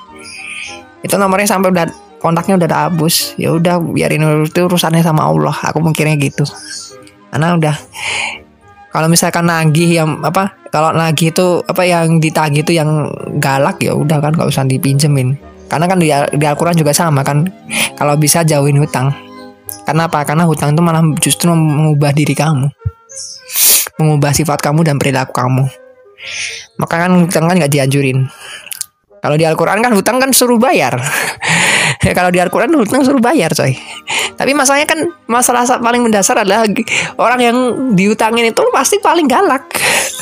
[1.08, 1.88] Itu nomornya sampai udah
[2.20, 3.40] kontaknya udah hapus.
[3.40, 5.56] Ya udah biarin itu urusannya sama Allah.
[5.72, 6.46] Aku mikirnya gitu.
[7.32, 7.76] Karena udah
[8.90, 13.94] kalau misalkan nagih yang apa kalau nagih itu apa yang ditagih itu yang galak ya
[13.94, 15.38] udah kan nggak usah dipinjemin.
[15.70, 17.46] Karena kan di, di Al-Quran juga sama kan
[17.96, 19.14] kalau bisa jauhin hutang.
[19.86, 20.26] Karena apa?
[20.26, 22.70] Karena hutang itu malah justru mengubah diri kamu.
[24.02, 25.66] Mengubah sifat kamu dan perilaku kamu.
[26.82, 28.26] Maka kan hutang kan nggak dianjurin
[29.20, 30.96] kalau di Al-Quran kan hutang kan suruh bayar.
[32.00, 33.76] ya, kalau di Al-Quran hutang suruh bayar coy.
[34.40, 36.64] Tapi masalahnya kan masalah paling mendasar adalah
[37.20, 37.58] orang yang
[38.00, 39.68] dihutangin itu pasti paling galak.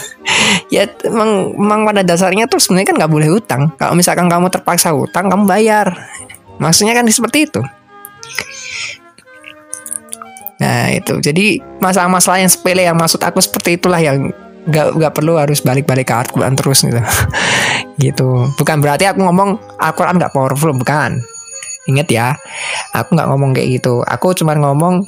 [0.73, 3.69] ya emang, emang pada dasarnya tuh sebenarnya kan nggak boleh hutang.
[3.77, 5.93] Kalau misalkan kamu terpaksa hutang, kamu bayar.
[6.57, 7.61] Maksudnya kan seperti itu.
[10.57, 14.33] Nah itu jadi masalah-masalah yang sepele yang maksud aku seperti itulah yang
[14.67, 16.99] nggak nggak perlu harus balik-balik ke Al-Quran terus gitu.
[17.97, 18.29] Gitu.
[18.61, 21.17] Bukan berarti aku ngomong Al-Quran nggak powerful bukan.
[21.89, 22.27] Inget ya
[22.93, 24.05] aku nggak ngomong kayak gitu.
[24.05, 25.01] Aku cuma ngomong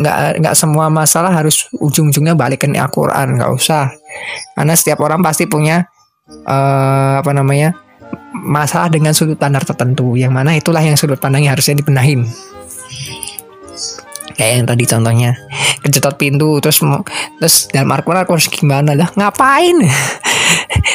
[0.00, 3.92] nggak nggak semua masalah harus ujung-ujungnya balikin Al-Quran nggak usah.
[4.56, 5.84] Karena setiap orang pasti punya
[6.48, 7.76] uh, apa namanya
[8.32, 10.16] masalah dengan sudut pandang tertentu.
[10.16, 12.24] Yang mana itulah yang sudut pandangnya harusnya dibenahin
[14.34, 15.30] kayak yang tadi contohnya.
[15.82, 16.80] Kejetot pintu terus
[17.40, 19.10] terus dalam Al-Quran aku harus gimana lah?
[19.14, 19.78] Ngapain?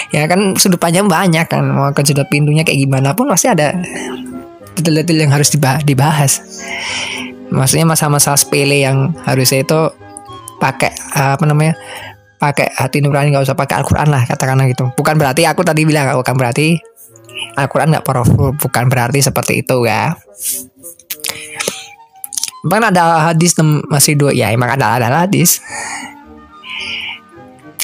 [0.10, 3.78] Ya kan sudut panjang banyak kan mau kejedot pintunya kayak gimana pun pasti ada
[4.74, 5.54] detail-detail yang harus
[5.86, 6.42] dibahas.
[7.54, 9.80] Maksudnya masa-masa sepele yang harusnya itu
[10.58, 11.78] pakai apa namanya
[12.42, 14.90] pakai hati nurani nggak usah pakai Al-Quran lah katakanlah gitu.
[14.98, 16.82] Bukan berarti aku tadi bilang bukan berarti
[17.60, 20.16] Al-Quran nggak powerful bukan berarti seperti itu ya
[22.66, 23.56] Bahkan ada hadis
[23.88, 25.64] masih dua ya emang ada ada hadis.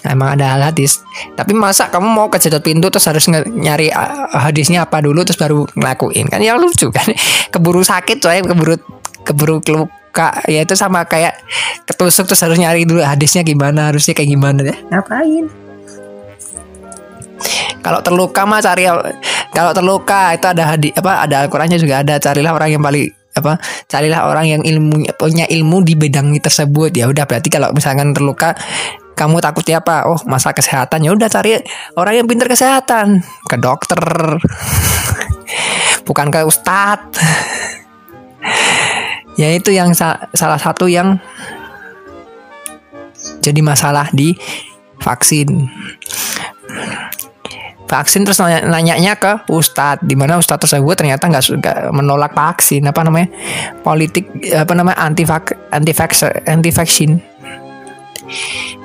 [0.06, 1.02] Emang ada hadis.
[1.34, 3.90] Tapi masa kamu mau kejedot pintu terus harus nyari
[4.36, 7.08] hadisnya apa dulu terus baru ngelakuin kan ya lucu kan.
[7.54, 8.76] Keburu sakit coy, keburu
[9.26, 9.58] keburu
[10.16, 11.36] luka ya itu sama kayak
[11.84, 15.46] ketusuk terus harus nyari dulu hadisnya gimana harusnya kayak gimana ya ngapain
[17.84, 18.88] kalau terluka mah cari
[19.52, 23.60] kalau terluka itu ada hadi apa ada Al-Qur'annya juga ada carilah orang yang paling apa
[23.92, 26.96] carilah orang yang ilmu punya ilmu di bidang tersebut.
[26.96, 28.56] Ya udah berarti kalau misalkan terluka
[29.16, 31.04] kamu takutnya apa oh masalah kesehatan.
[31.04, 31.60] Ya udah cari
[32.00, 33.24] orang yang pintar kesehatan.
[33.48, 34.00] Ke dokter.
[36.08, 37.18] Bukan ke ustadz
[39.42, 41.20] ya itu yang sa salah satu yang
[43.44, 44.34] jadi masalah di
[45.02, 45.70] vaksin
[47.86, 50.04] vaksin terus nanya nanyanya ke ustadz.
[50.06, 53.30] Di mana ustadz tersebut ternyata nggak suka menolak vaksin apa namanya
[53.86, 57.12] politik apa namanya anti vak anti vaksin anti vaksin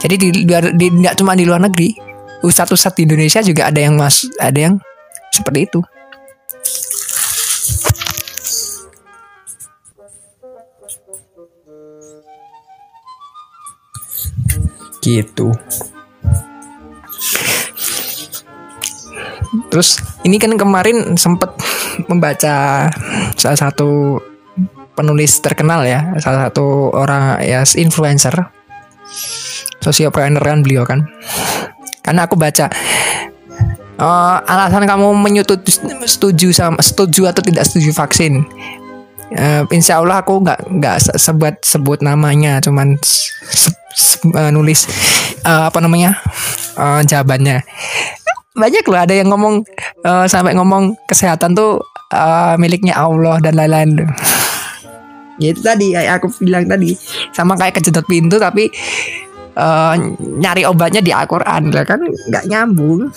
[0.00, 1.96] jadi di luar di nggak cuma di luar negeri
[2.44, 4.74] ustadz ustadz di Indonesia juga ada yang mas ada yang
[5.32, 5.80] seperti itu.
[15.00, 15.48] Gitu
[19.70, 21.56] terus ini kan kemarin sempat
[22.10, 22.86] membaca
[23.34, 24.20] salah satu
[24.94, 28.52] penulis terkenal ya salah satu orang ya influencer
[29.80, 31.08] sosiopreneur kan beliau kan.
[32.00, 32.68] Karena aku baca
[34.00, 38.44] uh, alasan kamu menyetujui setuju sama setuju atau tidak setuju vaksin?
[39.30, 42.98] Uh, insya Allah aku nggak nggak sebut sebut namanya cuman
[43.46, 44.90] se, se, uh, nulis
[45.46, 46.18] uh, apa namanya
[46.74, 47.62] uh, jawabannya
[48.60, 49.64] banyak loh ada yang ngomong
[50.04, 51.80] uh, sampai ngomong kesehatan tuh
[52.12, 54.04] uh, miliknya Allah dan lain-lain.
[55.40, 56.92] Ya itu tadi kayak aku bilang tadi.
[57.32, 58.68] Sama kayak kejedot pintu tapi
[59.56, 61.72] uh, nyari obatnya di Al-Quran.
[61.88, 63.08] Kan nggak nyambung.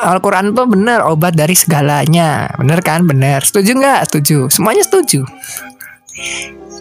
[0.00, 2.46] Al-Quran tuh bener obat dari segalanya.
[2.56, 3.04] Bener kan?
[3.04, 3.42] Bener.
[3.42, 4.00] Setuju nggak?
[4.06, 4.46] Setuju.
[4.48, 5.26] Semuanya setuju.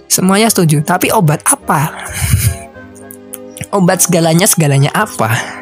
[0.05, 0.85] Semuanya setuju.
[0.85, 1.89] Tapi obat apa?
[3.73, 5.58] Obat segalanya segalanya apa?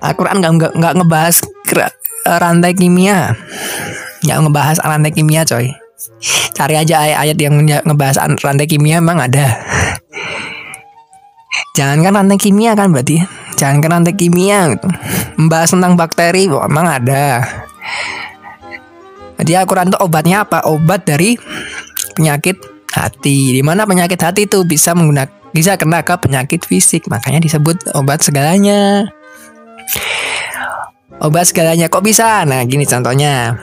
[0.00, 1.36] Al-Quran nggak nggak ngebahas
[2.24, 3.36] rantai kimia.
[4.24, 5.72] Nggak ngebahas rantai kimia coy.
[6.56, 9.60] Cari aja ayat-ayat yang ngebahas rantai kimia emang ada.
[11.76, 13.20] Jangan kan rantai kimia kan berarti.
[13.60, 14.88] Jangan kan rantai kimia gitu.
[15.36, 17.44] Membahas tentang bakteri oh, emang ada.
[19.40, 20.64] Jadi Al-Quran itu obatnya apa?
[20.68, 21.36] Obat dari
[22.16, 22.60] penyakit
[22.92, 23.56] hati.
[23.56, 27.08] Di mana penyakit hati itu bisa menggunakan bisa kena ke penyakit fisik.
[27.08, 29.08] Makanya disebut obat segalanya
[31.20, 31.86] obat segalanya.
[31.86, 32.42] Kok bisa?
[32.48, 33.54] Nah gini contohnya.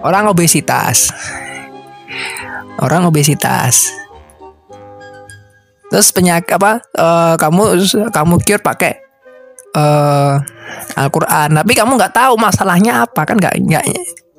[0.00, 1.10] Orang obesitas.
[2.80, 3.90] Orang obesitas.
[5.86, 7.78] Terus penyakit apa uh, kamu
[8.10, 8.92] kamu cure pakai
[9.78, 10.38] uh,
[10.98, 11.62] Al-Quran.
[11.62, 13.84] Tapi kamu nggak tahu masalahnya apa kan nggak nggak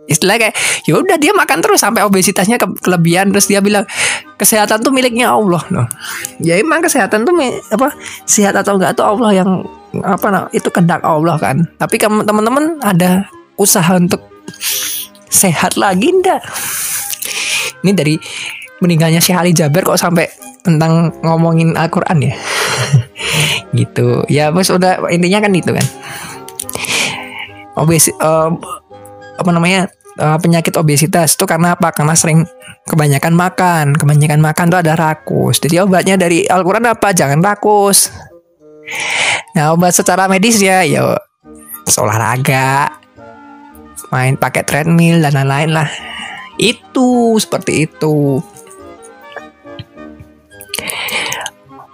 [0.08, 0.56] istilahnya kayak
[0.88, 3.30] ya udah dia makan terus sampai obesitasnya ke kelebihan.
[3.32, 3.86] Terus dia bilang
[4.39, 5.62] kesehatan tuh miliknya Allah.
[5.70, 5.88] Loh
[6.41, 7.36] ya emang kesehatan tuh
[7.72, 7.93] apa
[8.26, 9.50] sehat atau enggak tuh Allah yang
[10.04, 11.67] apa nah, itu kehendak Allah kan.
[11.78, 13.28] Tapi kamu teman-teman ada
[13.60, 14.24] usaha untuk
[15.28, 16.41] sehat lagi ndak
[17.86, 18.15] ini dari
[18.82, 20.30] meninggalnya Syekh Ali Jaber kok sampai
[20.65, 22.34] tentang ngomongin Al-Quran ya?
[23.78, 24.26] Gitu.
[24.32, 25.88] Ya bos udah intinya kan itu kan.
[27.78, 28.50] Obes uh,
[29.38, 31.93] apa namanya uh, penyakit obesitas itu karena apa?
[31.93, 32.43] Karena sering
[32.89, 33.86] kebanyakan makan.
[33.95, 35.62] Kebanyakan makan tuh ada rakus.
[35.62, 37.13] Jadi obatnya dari Al-Quran apa?
[37.13, 38.12] Jangan rakus.
[39.56, 41.17] Nah obat secara medis ya ya
[41.97, 42.93] olahraga
[44.13, 45.89] main pakai treadmill dan lain-lain lah.
[46.58, 48.39] Itu seperti itu.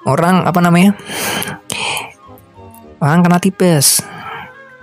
[0.03, 0.93] Orang apa namanya?
[2.99, 4.03] Orang kena tipes.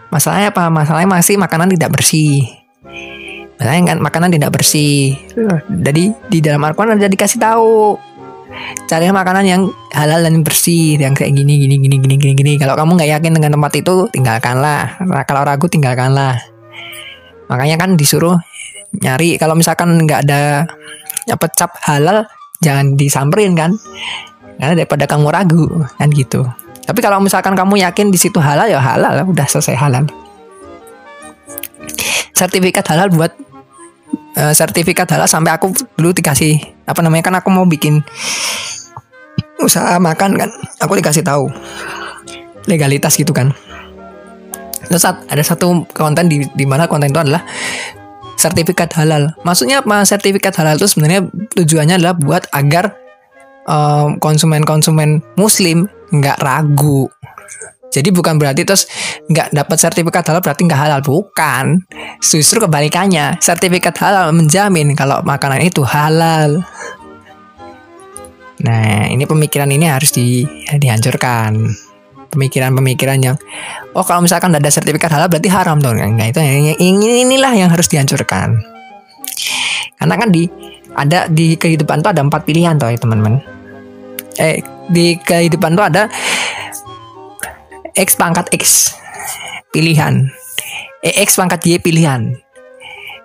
[0.08, 0.72] Masalahnya apa?
[0.72, 2.60] Masalahnya masih makanan tidak bersih
[3.60, 5.20] masalahnya kan makanan tidak bersih.
[5.68, 8.00] Jadi di dalam Al-Quran ada dikasih tahu
[8.88, 12.52] cari makanan yang halal dan bersih yang kayak gini gini gini gini gini gini.
[12.56, 14.96] Kalau kamu nggak yakin dengan tempat itu tinggalkanlah.
[15.04, 16.40] Nah, kalau ragu tinggalkanlah.
[17.52, 18.40] Makanya kan disuruh
[18.96, 20.64] nyari kalau misalkan nggak ada
[21.28, 22.24] apa cap halal
[22.64, 23.76] jangan disamperin kan.
[24.56, 26.48] Karena daripada kamu ragu kan gitu.
[26.88, 30.08] Tapi kalau misalkan kamu yakin di situ halal ya halal udah selesai halal.
[32.32, 33.49] Sertifikat halal buat
[34.36, 38.02] uh, sertifikat halal sampai aku dulu dikasih apa namanya kan aku mau bikin
[39.60, 41.48] usaha makan kan aku dikasih tahu
[42.68, 43.54] legalitas gitu kan.
[44.90, 47.46] Terus ada satu konten di di mana konten itu adalah
[48.34, 49.30] sertifikat halal.
[49.46, 50.02] Maksudnya apa?
[50.02, 52.98] Sertifikat halal itu sebenarnya tujuannya adalah buat agar
[54.18, 57.06] konsumen-konsumen muslim nggak ragu.
[57.90, 58.86] Jadi bukan berarti terus
[59.26, 61.82] nggak dapat sertifikat halal berarti nggak halal bukan.
[62.22, 66.62] Justru kebalikannya sertifikat halal menjamin kalau makanan itu halal.
[68.62, 70.46] Nah ini pemikiran ini harus di,
[70.78, 71.90] dihancurkan.
[72.30, 73.34] pemikiran-pemikiran yang
[73.90, 77.66] oh kalau misalkan ada sertifikat halal berarti haram dong nah itu yang, ini inilah yang
[77.74, 78.54] harus dihancurkan
[79.98, 80.46] karena kan di
[80.94, 83.42] ada di kehidupan tuh ada empat pilihan tuh ya teman-teman
[84.38, 86.06] eh di kehidupan tuh ada
[87.94, 88.94] x pangkat x.
[89.70, 90.28] Pilihan.
[91.00, 92.36] Eh, x pangkat y pilihan.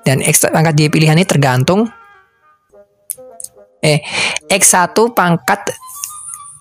[0.06, 1.90] Dan x pangkat y pilihan ini tergantung
[3.86, 4.02] eh
[4.50, 5.62] x1 pangkat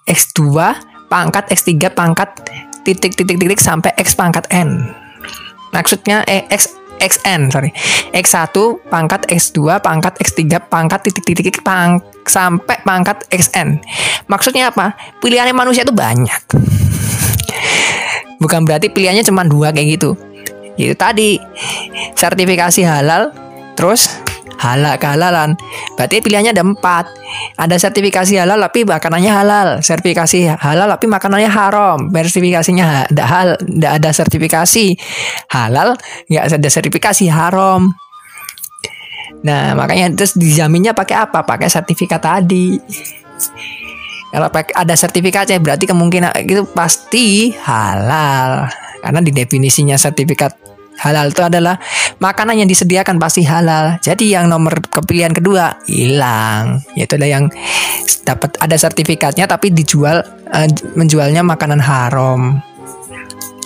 [0.05, 0.41] x2
[1.09, 2.31] pangkat x3 pangkat
[2.85, 4.93] titik titik titik sampai x pangkat n.
[5.73, 6.69] Maksudnya eh, x
[7.05, 7.71] xn sorry.
[8.17, 8.57] X1
[8.89, 10.41] pangkat x2 pangkat x3
[10.73, 13.85] pangkat titik titik titik pang sampai pangkat xn
[14.27, 14.97] maksudnya apa?
[15.21, 16.43] Pilihannya manusia itu banyak.
[18.43, 20.17] Bukan berarti pilihannya cuma dua kayak gitu.
[20.75, 21.39] Itu tadi
[22.19, 23.31] sertifikasi halal
[23.79, 24.11] terus
[24.65, 25.53] halal kehalalan.
[26.01, 27.05] Berarti pilihannya ada empat.
[27.61, 29.69] Ada sertifikasi halal tapi makanannya halal.
[29.85, 32.09] Sertifikasi halal tapi makanannya haram.
[32.09, 34.87] Sertifikasinya ada hal tidak ada sertifikasi
[35.53, 35.89] halal
[36.33, 37.93] nggak ada sertifikasi haram.
[39.45, 41.45] Nah makanya terus dijaminnya pakai apa?
[41.45, 42.81] Pakai sertifikat tadi.
[44.35, 48.67] Kalau ada sertifikatnya berarti kemungkinan itu pasti halal.
[49.05, 50.64] Karena di definisinya sertifikat
[51.01, 51.79] halal itu adalah
[52.23, 53.99] makanan yang disediakan pasti halal.
[54.01, 56.83] Jadi yang nomor kepilihan kedua hilang.
[56.95, 57.45] Yaitu ada yang
[58.25, 62.63] dapat ada sertifikatnya tapi dijual uh, menjualnya makanan haram.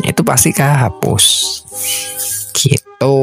[0.03, 1.25] Itu pasti kehapus.
[2.55, 3.19] Gitu.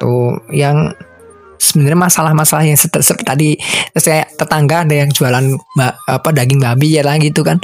[0.00, 0.94] Tuh yang
[1.60, 2.80] sebenarnya masalah-masalah yang
[3.20, 3.60] tadi
[3.92, 5.44] saya tetangga ada yang jualan
[6.08, 7.60] apa daging babi ya lah gitu kan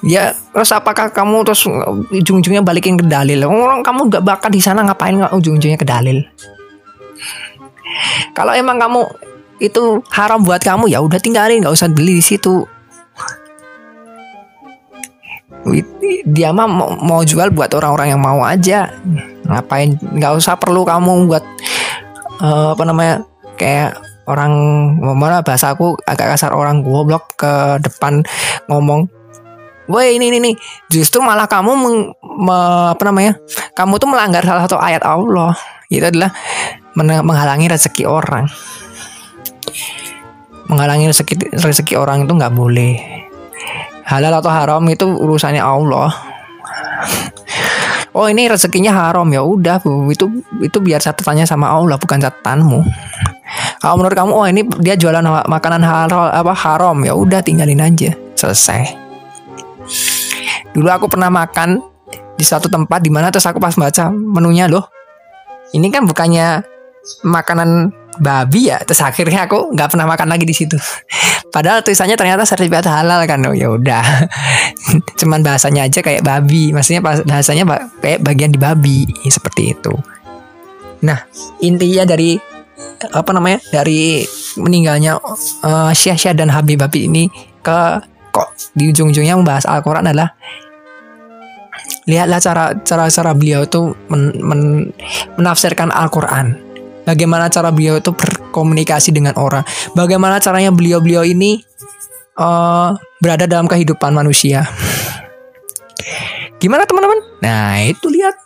[0.00, 1.68] ya terus apakah kamu terus
[2.10, 3.44] ujung-ujungnya balikin ke dalil?
[3.44, 6.24] Orang kamu nggak bakal di sana ngapain nggak ujung-ujungnya ke dalil?
[8.32, 9.00] Kalau emang kamu
[9.60, 12.64] itu haram buat kamu ya udah tinggalin nggak usah beli di situ.
[16.24, 16.64] Dia mah
[17.04, 18.88] mau, jual buat orang-orang yang mau aja.
[19.44, 21.44] Ngapain nggak usah perlu kamu buat
[22.40, 23.20] uh, apa namanya
[23.60, 24.52] kayak orang
[24.96, 28.22] mana bahasa aku agak kasar orang goblok ke depan
[28.70, 29.10] ngomong
[29.90, 30.54] Woi ini ini nih
[30.86, 32.58] justru malah kamu meng, me,
[32.94, 33.34] apa namanya?
[33.74, 35.58] Kamu tuh melanggar salah satu ayat Allah.
[35.90, 36.30] Itu adalah
[36.94, 38.46] menghalangi rezeki orang.
[40.70, 42.94] Menghalangi rezeki rezeki orang itu nggak boleh.
[44.06, 46.14] Halal atau haram itu urusannya Allah.
[48.14, 49.26] Oh ini rezekinya haram.
[49.34, 50.26] Ya udah itu
[50.62, 52.78] itu biar catatannya sama Allah bukan catatanmu.
[53.82, 56.94] Kalau menurut kamu oh ini dia jualan makanan halal apa haram.
[57.02, 58.14] Ya udah tinggalin aja.
[58.38, 59.09] Selesai
[60.70, 61.82] Dulu aku pernah makan
[62.38, 64.86] di satu tempat di mana terus aku pas baca menunya loh.
[65.70, 66.64] Ini kan bukannya
[67.26, 68.78] makanan babi ya?
[68.82, 70.78] Terus akhirnya aku nggak pernah makan lagi di situ.
[71.54, 74.02] Padahal tulisannya ternyata sertifikat halal kan oh ya udah.
[75.20, 77.66] Cuman bahasanya aja kayak babi maksudnya bahasanya
[77.98, 79.94] kayak bagian di babi seperti itu.
[81.02, 81.26] Nah
[81.58, 82.38] intinya dari
[83.10, 84.22] apa namanya dari
[84.60, 85.18] meninggalnya
[85.64, 87.26] uh, Syekh Syekh dan Habib Habib ini
[87.60, 87.78] ke
[88.30, 90.34] kok di ujung-ujungnya membahas Al-Quran adalah
[92.06, 94.60] lihatlah cara cara cara beliau itu men, men,
[95.36, 96.70] menafsirkan Al-Quran.
[97.04, 99.66] Bagaimana cara beliau itu berkomunikasi dengan orang.
[99.98, 101.58] Bagaimana caranya beliau-beliau ini
[102.38, 104.68] uh, berada dalam kehidupan manusia.
[106.60, 107.18] Gimana teman-teman?
[107.40, 108.36] Nah itu lihat.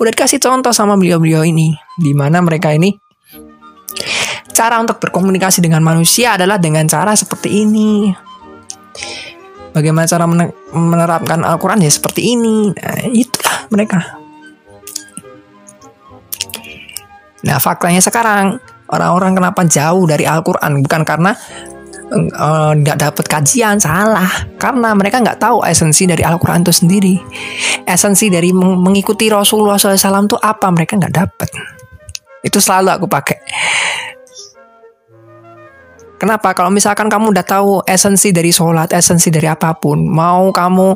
[0.00, 2.96] Udah dikasih contoh sama beliau-beliau ini di mana mereka ini
[4.50, 8.10] cara untuk berkomunikasi dengan manusia adalah dengan cara seperti ini
[9.72, 10.28] Bagaimana cara
[10.76, 11.80] menerapkan Al-Quran?
[11.80, 12.68] Ya seperti ini.
[12.76, 13.98] Nah, itulah mereka.
[17.42, 18.60] Nah, faktanya sekarang
[18.92, 20.84] orang-orang kenapa jauh dari Al-Quran?
[20.84, 21.32] Bukan karena
[22.12, 24.28] eh, nggak uh, dapat kajian salah.
[24.60, 27.16] Karena mereka nggak tahu esensi dari Al-Quran itu sendiri.
[27.88, 30.68] Esensi dari mengikuti Rasulullah SAW itu apa?
[30.68, 31.48] Mereka nggak dapat
[32.42, 33.38] itu selalu aku pakai
[36.22, 36.54] Kenapa?
[36.54, 40.94] Kalau misalkan kamu udah tahu esensi dari sholat, esensi dari apa pun, mau kamu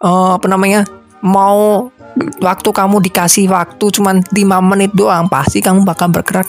[0.00, 0.88] uh, apa namanya,
[1.20, 1.92] mau
[2.40, 4.32] waktu kamu dikasih waktu cuma 5
[4.64, 6.48] menit doang, pasti kamu bakal bergerak.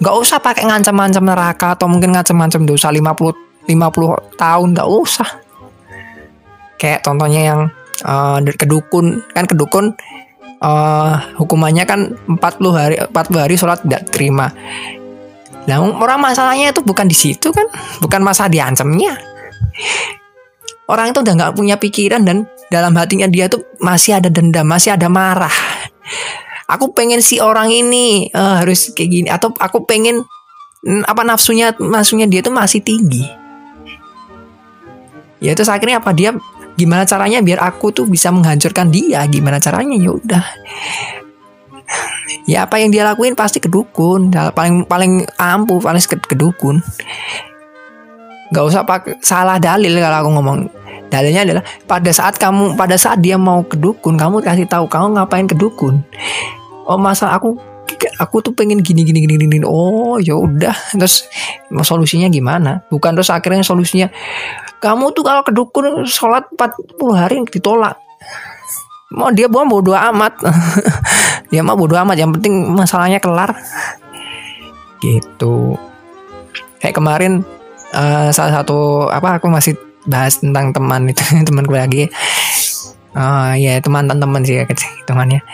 [0.00, 5.28] Gak usah pakai ngancam-ngancam neraka atau mungkin ngancam-ngancam dosa 50 50 tahun, gak usah.
[6.80, 7.60] Kayak contohnya yang
[8.08, 9.92] uh, kedukun, kan kedukun
[10.64, 12.40] uh, hukumannya kan 40
[12.72, 14.48] hari 40 hari sholat tidak terima
[15.62, 17.66] Nah, orang masalahnya itu bukan di situ kan,
[18.02, 19.14] bukan masalah diancamnya.
[20.90, 24.98] Orang itu udah nggak punya pikiran dan dalam hatinya dia tuh masih ada dendam, masih
[24.98, 25.54] ada marah.
[26.66, 29.28] Aku pengen si orang ini uh, harus kayak gini.
[29.30, 30.26] Atau aku pengen
[31.06, 33.22] apa nafsunya nafsunya dia tuh masih tinggi.
[35.38, 36.10] Ya terus akhirnya apa?
[36.10, 36.34] Dia
[36.74, 39.22] gimana caranya biar aku tuh bisa menghancurkan dia?
[39.30, 39.94] Gimana caranya?
[39.94, 40.44] Ya udah
[42.46, 46.82] ya apa yang dia lakuin pasti kedukun paling paling ampuh paling kedukun
[48.52, 50.58] nggak usah pakai salah dalil kalau aku ngomong.
[51.08, 55.44] Dalilnya adalah pada saat kamu pada saat dia mau kedukun kamu kasih tahu kamu ngapain
[55.44, 56.00] kedukun
[56.88, 57.52] oh masa aku
[58.16, 60.72] aku tuh pengen gini gini gini gini oh ya udah.
[60.96, 61.28] Terus
[61.84, 62.84] solusinya gimana?
[62.88, 64.08] Bukan terus akhirnya solusinya
[64.80, 68.00] kamu tuh kalau kedukun sholat 40 hari ditolak
[69.12, 70.40] mau dia buang bodoh amat.
[71.52, 73.52] Dia mah bodoh amat yang penting masalahnya kelar.
[75.04, 75.76] Gitu.
[76.80, 77.32] Kayak kemarin
[77.92, 79.76] uh, salah satu apa aku masih
[80.08, 82.08] bahas tentang teman itu temanku lagi.
[83.12, 84.64] Uh, ya teman teman sih ya
[85.04, 85.44] temannya.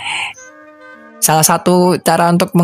[1.19, 2.55] Salah satu cara untuk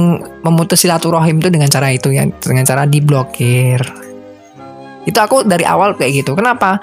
[0.46, 3.82] memutus silaturahim itu dengan cara itu ya dengan cara diblokir.
[5.04, 6.38] Itu aku dari awal kayak gitu.
[6.38, 6.78] Kenapa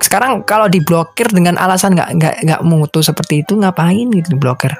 [0.00, 4.72] sekarang kalau diblokir dengan alasan nggak nggak nggak mutu seperti itu ngapain gitu diblokir?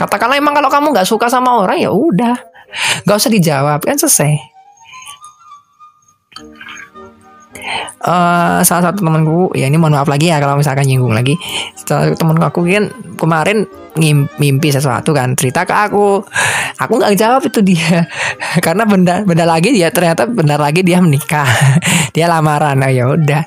[0.00, 2.36] Katakanlah emang kalau kamu nggak suka sama orang ya udah.
[3.04, 4.49] Nggak usah dijawab kan selesai
[8.04, 11.36] uh, salah satu temanku ya ini mohon maaf lagi ya kalau misalkan nyinggung lagi.
[11.76, 12.88] Salah satu temanku aku kan
[13.20, 13.68] kemarin
[14.40, 16.24] mimpi sesuatu kan cerita ke aku.
[16.80, 18.08] Aku nggak jawab itu dia.
[18.64, 21.48] Karena benda benda lagi dia ternyata benar lagi dia menikah.
[22.10, 23.46] Dia lamaran nah, ya udah.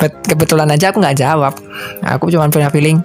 [0.00, 1.52] Kebetulan aja aku nggak jawab.
[2.00, 2.96] Aku cuma punya feeling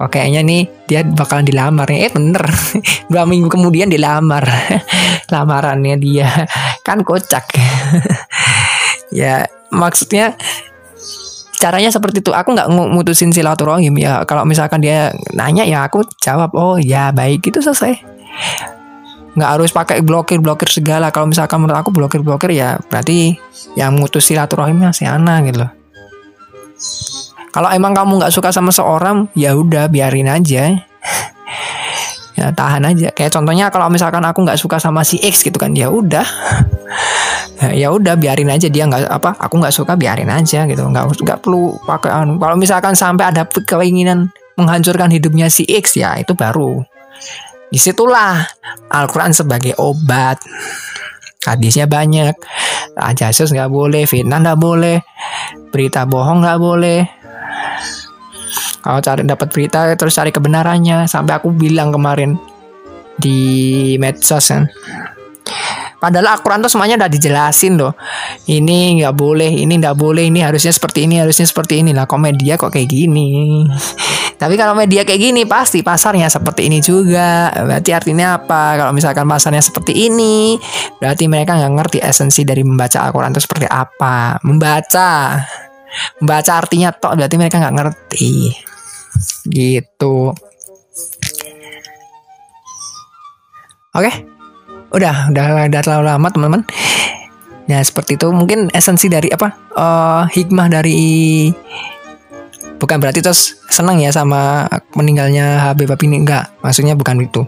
[0.00, 2.40] Oh kayaknya nih dia bakalan dilamar Eh bener.
[3.12, 4.48] Dua minggu kemudian dilamar.
[5.28, 6.48] Lamarannya dia.
[6.80, 7.44] Kan kocak.
[9.12, 10.36] Ya maksudnya
[11.58, 12.30] caranya seperti itu.
[12.30, 14.22] Aku nggak mutusin silaturahim ya.
[14.28, 18.02] Kalau misalkan dia nanya ya aku jawab oh ya baik itu selesai.
[19.34, 21.14] Nggak harus pakai blokir blokir segala.
[21.14, 23.38] Kalau misalkan menurut aku blokir blokir ya berarti
[23.78, 25.62] yang mutus silaturahimnya si Ana gitu.
[25.62, 25.80] Loh
[27.50, 30.86] kalau emang kamu nggak suka sama seorang ya udah biarin aja
[32.40, 33.12] ya tahan aja.
[33.12, 36.24] Kayak contohnya kalau misalkan aku nggak suka sama si X gitu kan ya udah.
[37.60, 40.80] Ya udah biarin aja dia nggak apa aku nggak suka biarin aja gitu.
[40.80, 42.40] Nggak nggak perlu pakai anu.
[42.40, 46.80] Kalau misalkan sampai ada keinginan menghancurkan hidupnya si X ya itu baru.
[47.68, 48.48] Di situlah
[48.88, 50.40] Al-Quran sebagai obat.
[51.44, 52.32] Hadisnya banyak.
[52.96, 55.04] Ajasus nggak boleh fitnah nggak boleh
[55.68, 57.19] berita bohong nggak boleh
[58.80, 62.36] kalau cari dapat berita terus cari kebenarannya sampai aku bilang kemarin
[63.20, 64.64] di medsos kan
[66.00, 67.92] Padahal Al-Quran tuh semuanya udah dijelasin loh.
[68.48, 71.92] Ini nggak boleh, ini nggak boleh, ini harusnya seperti ini, harusnya seperti ini.
[71.92, 73.68] Lah kok media kok kayak gini?
[74.40, 77.52] Tapi kalau media kayak gini pasti pasarnya seperti ini juga.
[77.52, 78.80] Berarti artinya apa?
[78.80, 80.56] Kalau misalkan pasarnya seperti ini,
[80.96, 84.40] berarti mereka nggak ngerti esensi dari membaca Al-Quran itu seperti apa.
[84.40, 85.36] Membaca,
[86.16, 88.34] membaca artinya toh berarti mereka nggak ngerti.
[89.48, 90.32] Gitu.
[93.90, 94.06] Oke.
[94.06, 94.14] Okay?
[94.90, 96.62] udah udah udah terlalu lama teman-teman
[97.70, 101.46] ya seperti itu mungkin esensi dari apa uh, hikmah dari
[102.82, 104.66] bukan berarti terus senang ya sama
[104.98, 107.46] meninggalnya Habib ini enggak maksudnya bukan itu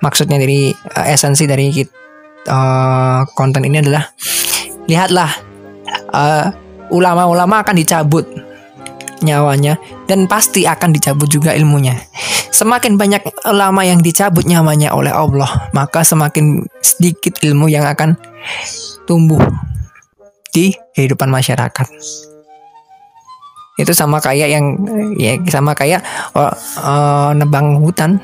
[0.00, 1.68] maksudnya dari uh, esensi dari
[2.48, 4.08] uh, konten ini adalah
[4.88, 5.32] lihatlah
[6.08, 6.56] ulama
[6.88, 8.24] ulama-ulama akan dicabut
[9.22, 11.98] nyawanya dan pasti akan dicabut juga ilmunya
[12.58, 18.18] Semakin banyak ulama yang dicabut nyamanya oleh Allah, maka semakin sedikit ilmu yang akan
[19.06, 19.38] tumbuh
[20.50, 21.86] di kehidupan masyarakat.
[23.78, 24.64] Itu sama kayak yang
[25.14, 26.02] ya sama kayak
[26.34, 26.50] uh,
[26.82, 28.18] uh, nebang hutan.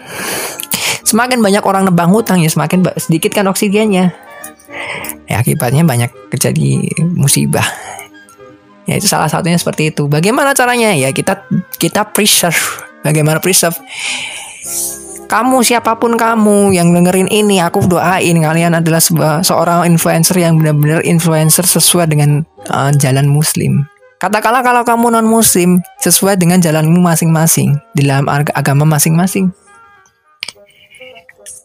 [1.06, 4.10] Semakin banyak orang nebang hutan ya semakin sedikit kan oksigennya.
[5.30, 7.64] Ya akibatnya banyak terjadi musibah.
[8.84, 10.08] Ya itu salah satunya seperti itu.
[10.08, 10.92] Bagaimana caranya?
[10.92, 11.48] Ya kita
[11.80, 13.76] kita preserve Bagaimana preserve?
[15.28, 20.56] Kamu siapa pun kamu yang dengerin ini, aku doain kalian adalah sebuah, seorang influencer yang
[20.56, 23.84] benar-benar influencer sesuai dengan uh, jalan muslim.
[24.16, 28.24] Katakanlah kalau kamu non muslim sesuai dengan jalanmu masing-masing di dalam
[28.56, 29.52] agama masing-masing.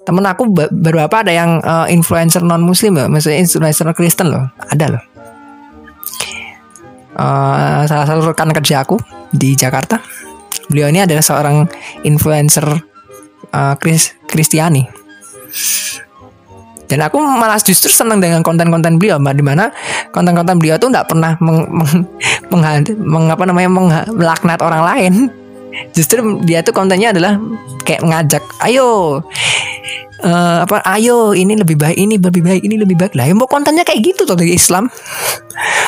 [0.04, 4.98] Temen aku beberapa ada yang uh, influencer non muslim loh, maksudnya influencer Kristen loh, ada
[4.98, 5.04] loh.
[7.20, 8.96] Uh, salah satu rekan kerja aku
[9.36, 10.00] di Jakarta
[10.70, 11.66] Beliau ini adalah seorang
[12.06, 12.64] influencer
[13.50, 13.76] uh,
[14.30, 14.86] Kristiani.
[16.90, 19.74] Dan aku malah justru senang dengan konten-konten beliau, mbak, di mana
[20.14, 22.06] konten-konten beliau tuh nggak pernah meng, meng,
[22.54, 22.62] meng,
[23.02, 25.14] meng, apa namanya meng, melaknat orang lain.
[25.94, 27.38] Justru dia tuh kontennya adalah
[27.86, 29.20] kayak ngajak, ayo
[30.24, 33.14] uh, apa ayo ini lebih baik ini lebih baik ini lebih baik.
[33.16, 34.88] Lah ya mau kontennya kayak gitu tuh dari Islam.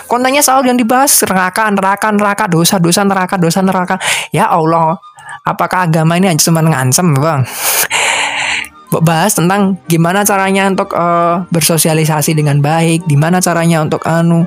[0.08, 3.96] Kontennya selalu yang dibahas neraka neraka neraka dosa dosa neraka dosa neraka.
[4.36, 5.00] Ya Allah
[5.48, 7.44] apakah agama ini hanya cuma ngancem bang?
[8.92, 14.44] Bahas tentang gimana caranya untuk uh, bersosialisasi dengan baik, gimana caranya untuk anu,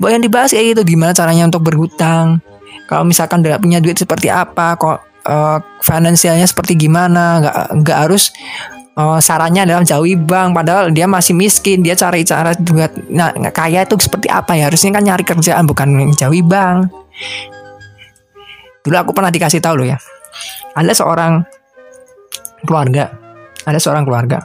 [0.00, 2.42] Bahwa yang dibahas kayak gitu, gimana caranya untuk berhutang.
[2.84, 8.28] Kalau misalkan tidak punya duit seperti apa, kok uh, finansialnya seperti gimana, nggak nggak harus
[9.00, 13.88] uh, sarannya adalah jauhi bank, padahal dia masih miskin, dia cari cara buat nah, kaya
[13.88, 14.68] itu seperti apa ya?
[14.68, 16.92] Harusnya kan nyari kerjaan bukan jauhi bank.
[18.84, 19.98] Dulu aku pernah dikasih tahu loh ya,
[20.76, 21.40] ada seorang
[22.64, 23.12] keluarga
[23.64, 24.44] ada seorang keluarga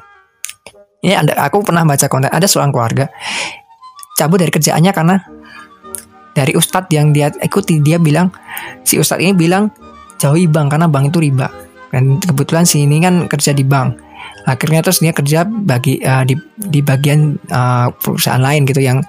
[1.00, 3.08] ini ada aku pernah baca konten ada seorang keluarga
[4.20, 5.16] cabut dari kerjaannya karena
[6.40, 8.32] dari ustadz yang dia ikuti dia bilang
[8.88, 9.68] si ustadz ini bilang
[10.16, 11.52] jauhi bank karena bank itu riba
[11.92, 14.00] dan kebetulan si ini kan kerja di bank
[14.48, 19.04] akhirnya terus dia kerja bagi uh, di di bagian uh, perusahaan lain gitu yang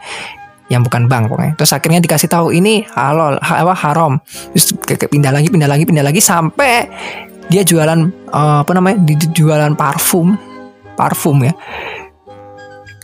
[0.71, 1.59] yang bukan bank pokoknya.
[1.59, 4.23] Terus akhirnya dikasih tahu ini halal, apa haram.
[4.55, 4.79] Terus
[5.11, 6.87] pindah lagi, pindah lagi, pindah lagi sampai
[7.51, 10.39] dia jualan uh, apa namanya di jualan parfum
[10.95, 11.53] parfum ya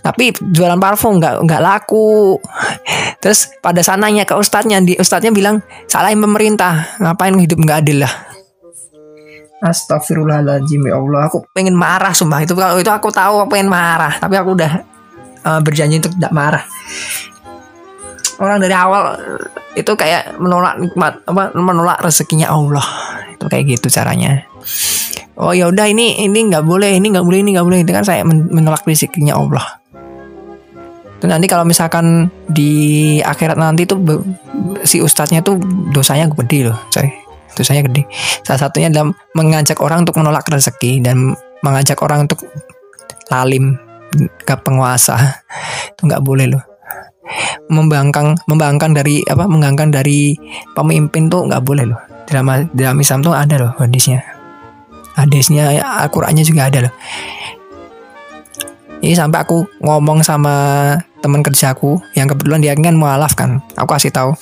[0.06, 2.38] tapi jualan parfum nggak nggak laku.
[3.18, 6.94] Terus pada sananya ke ustadznya di ustadznya bilang salahin pemerintah.
[7.02, 8.14] Ngapain hidup nggak adil lah?
[9.66, 11.26] Astagfirullahaladzim ya Allah.
[11.26, 12.38] Aku pengen marah sumpah.
[12.38, 14.14] Itu kalau itu aku tahu aku pengen marah.
[14.14, 14.72] Tapi aku udah
[15.42, 16.62] uh, berjanji untuk tidak marah.
[18.38, 19.16] Orang dari awal
[19.72, 22.86] Itu kayak menolak nikmat apa Menolak rezekinya Allah.
[23.34, 24.46] Itu kayak gitu caranya.
[25.34, 27.82] Oh ya udah ini ini nggak boleh ini nggak boleh ini nggak boleh.
[27.82, 29.82] Itu kan saya menolak rezekinya Allah
[31.26, 33.98] nanti kalau misalkan di akhirat nanti tuh
[34.82, 35.58] si ustadznya tuh
[35.90, 37.08] dosanya gede loh coy.
[37.56, 38.04] Dosanya gede.
[38.44, 41.32] Salah satunya adalah mengajak orang untuk menolak rezeki dan
[41.64, 42.44] mengajak orang untuk
[43.32, 43.80] lalim
[44.44, 45.40] ke penguasa.
[45.96, 46.62] Itu nggak boleh loh.
[47.72, 50.36] Membangkang membangkang dari apa menggangkan dari
[50.76, 52.00] pemimpin tuh nggak boleh loh.
[52.28, 54.20] Dalam dalam Islam tuh ada loh hadisnya.
[55.16, 56.94] Hadisnya Al-Qur'annya juga ada loh.
[59.00, 63.62] Ini sampai aku ngomong sama teman kerjaku yang kebetulan dia kan mualaf kan.
[63.76, 64.32] Aku kasih tahu.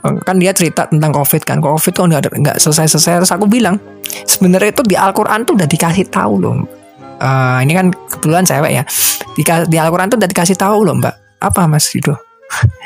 [0.00, 1.58] Kan dia cerita tentang covid kan.
[1.58, 3.76] Covid kok nggak nggak selesai selesai terus aku bilang
[4.24, 6.80] sebenarnya itu di Al-Quran tuh udah dikasih tahu loh
[7.20, 8.82] uh, ini kan kebetulan cewek ya.
[9.36, 11.14] Di, di Al-Quran tuh udah dikasih tahu loh mbak.
[11.40, 12.12] Apa mas itu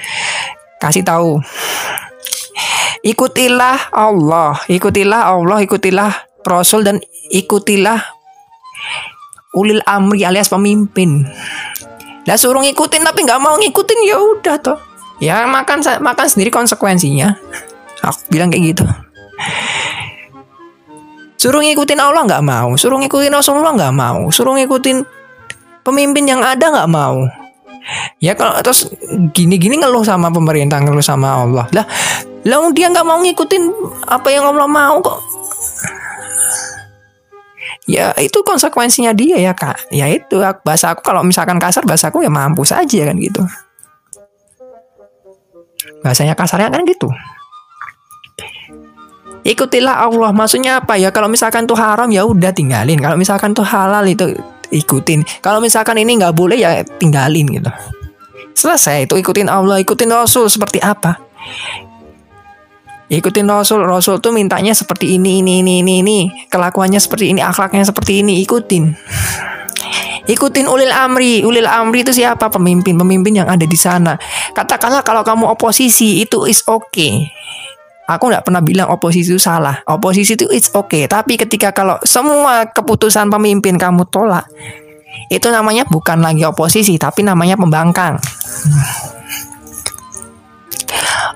[0.82, 1.40] kasih tahu.
[3.04, 6.10] Ikutilah Allah, ikutilah Allah, ikutilah
[6.44, 6.96] Rasul dan
[7.28, 8.00] ikutilah
[9.52, 11.28] ulil amri alias pemimpin.
[12.24, 14.78] Lah suruh ngikutin tapi nggak mau ngikutin ya udah toh.
[15.20, 17.36] Ya makan makan sendiri konsekuensinya.
[18.04, 18.84] Aku bilang kayak gitu.
[21.40, 25.04] Suruh ngikutin Allah nggak mau, suruh ngikutin Rasulullah nggak mau, suruh ngikutin
[25.84, 27.28] pemimpin yang ada nggak mau.
[28.16, 28.88] Ya kalau terus
[29.36, 31.68] gini-gini ngeluh sama pemerintah, ngeluh sama Allah.
[31.76, 31.84] Lah
[32.48, 33.62] lah dia nggak mau ngikutin
[34.08, 35.20] apa yang Allah mau kok.
[37.84, 39.92] Ya itu konsekuensinya dia ya kak.
[39.92, 43.44] Ya itu bahasa aku kalau misalkan kasar bahasa aku ya mampu saja kan gitu.
[46.00, 47.12] Bahasanya kasarnya kan gitu.
[49.44, 50.32] Ikutilah Allah.
[50.32, 51.12] Maksudnya apa ya?
[51.12, 52.96] Kalau misalkan tuh haram ya udah tinggalin.
[52.96, 54.32] Kalau misalkan tuh halal itu
[54.72, 55.20] ikutin.
[55.44, 57.68] Kalau misalkan ini nggak boleh ya tinggalin gitu.
[58.56, 61.20] Selesai itu ikutin Allah, ikutin Rasul seperti apa
[63.08, 66.18] ikutin Rasul Rasul tuh mintanya seperti ini ini ini ini ini.
[66.48, 68.40] Kelakuannya seperti ini akhlaknya seperti ini.
[68.44, 68.94] Ikutin.
[70.24, 71.44] Ikutin ulil amri.
[71.44, 72.48] Ulil amri itu siapa?
[72.48, 74.16] Pemimpin pemimpin yang ada di sana.
[74.56, 77.28] Katakanlah kalau kamu oposisi itu is okay.
[78.04, 79.80] Aku nggak pernah bilang oposisi itu salah.
[79.88, 81.08] Oposisi itu it's okay.
[81.08, 84.44] Tapi ketika kalau semua keputusan pemimpin kamu tolak,
[85.32, 88.20] itu namanya bukan lagi oposisi, tapi namanya pembangkang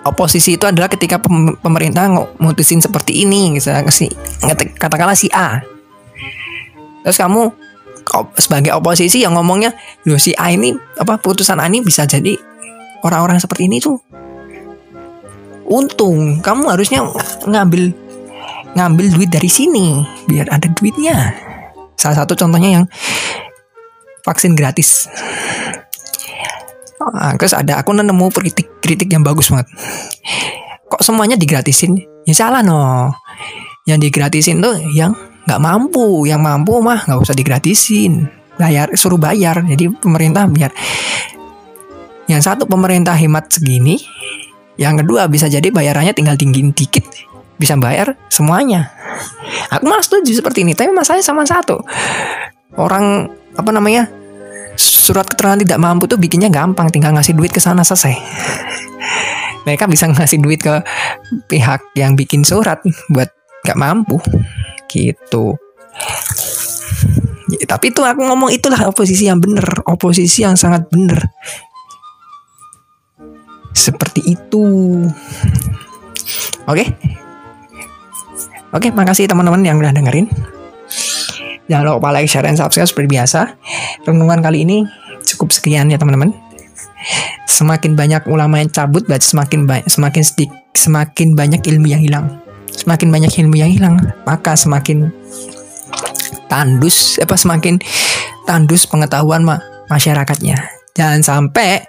[0.08, 1.20] oposisi itu adalah ketika
[1.60, 2.08] pemerintah
[2.40, 4.08] mutusin seperti ini misalnya si
[4.80, 5.60] katakanlah si A.
[7.04, 7.52] Terus kamu
[8.40, 9.76] sebagai oposisi yang ngomongnya
[10.08, 12.34] lo si A ini apa putusan A ini bisa jadi
[13.04, 14.00] orang-orang seperti ini tuh.
[15.68, 17.04] Untung kamu harusnya
[17.44, 17.92] ngambil
[18.72, 21.36] ngambil duit dari sini biar ada duitnya.
[21.98, 22.84] Salah satu contohnya yang
[24.24, 25.08] vaksin gratis
[27.12, 29.68] Nah, terus ada aku nemu kritik kritik yang bagus banget.
[30.88, 31.96] Kok semuanya digratisin?
[32.24, 33.12] Ya salah no.
[33.84, 35.16] Yang digratisin tuh yang
[35.48, 38.28] nggak mampu, yang mampu mah nggak usah digratisin.
[38.58, 39.64] Bayar suruh bayar.
[39.64, 40.72] Jadi pemerintah biar
[42.28, 43.96] yang satu pemerintah hemat segini,
[44.76, 47.04] yang kedua bisa jadi bayarannya tinggal tinggiin dikit.
[47.58, 48.94] bisa bayar semuanya.
[49.74, 50.78] Aku malah setuju seperti ini.
[50.78, 51.82] Tapi masalahnya sama satu.
[52.78, 54.06] Orang apa namanya
[54.78, 58.14] surat keterangan tidak mampu tuh bikinnya gampang, tinggal ngasih duit ke sana selesai.
[59.66, 60.80] Mereka bisa ngasih duit ke
[61.50, 62.78] pihak yang bikin surat
[63.10, 63.28] buat
[63.66, 64.22] gak mampu,
[64.86, 65.58] gitu.
[67.48, 71.20] Ya, tapi itu aku ngomong itulah oposisi yang bener, oposisi yang sangat bener.
[73.74, 74.64] Seperti itu.
[76.68, 76.84] Oke.
[78.68, 80.28] Oke, makasih teman-teman yang udah dengerin.
[81.68, 83.40] Jangan lupa like, share, dan subscribe seperti biasa.
[84.08, 84.88] Renungan kali ini
[85.24, 86.32] cukup sekian ya teman-teman.
[87.44, 92.40] Semakin banyak ulama yang cabut, berarti semakin banyak, semakin sedik, semakin banyak ilmu yang hilang.
[92.72, 95.12] Semakin banyak ilmu yang hilang, maka semakin
[96.48, 97.76] tandus, apa semakin
[98.48, 99.60] tandus pengetahuan ma
[99.92, 100.56] masyarakatnya.
[100.96, 101.84] Jangan sampai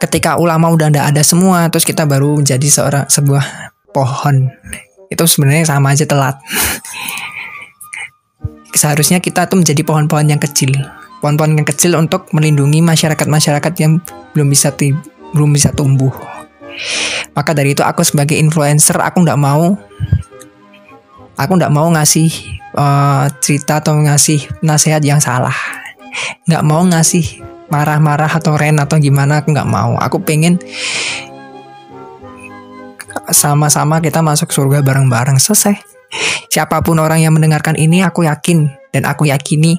[0.00, 4.48] ketika ulama udah ndak ada semua, terus kita baru menjadi seorang sebuah pohon.
[5.10, 6.38] Itu sebenarnya sama aja telat
[8.74, 10.72] seharusnya kita tuh menjadi pohon-pohon yang kecil.
[11.20, 14.00] Pohon-pohon yang kecil untuk melindungi masyarakat-masyarakat yang
[14.32, 14.72] belum bisa
[15.34, 16.12] belum bisa tumbuh.
[17.36, 19.76] Maka dari itu aku sebagai influencer aku nggak mau
[21.40, 22.28] aku nggak mau ngasih
[22.76, 25.54] uh, cerita atau ngasih nasihat yang salah.
[26.44, 27.40] Nggak mau ngasih
[27.70, 29.96] marah-marah atau ren atau gimana aku nggak mau.
[29.96, 30.60] Aku pengen
[33.30, 35.38] sama-sama kita masuk surga bareng-bareng.
[35.38, 35.89] Selesai
[36.50, 39.78] Siapa pun orang yang mendengarkan ini, aku yakin dan aku yakini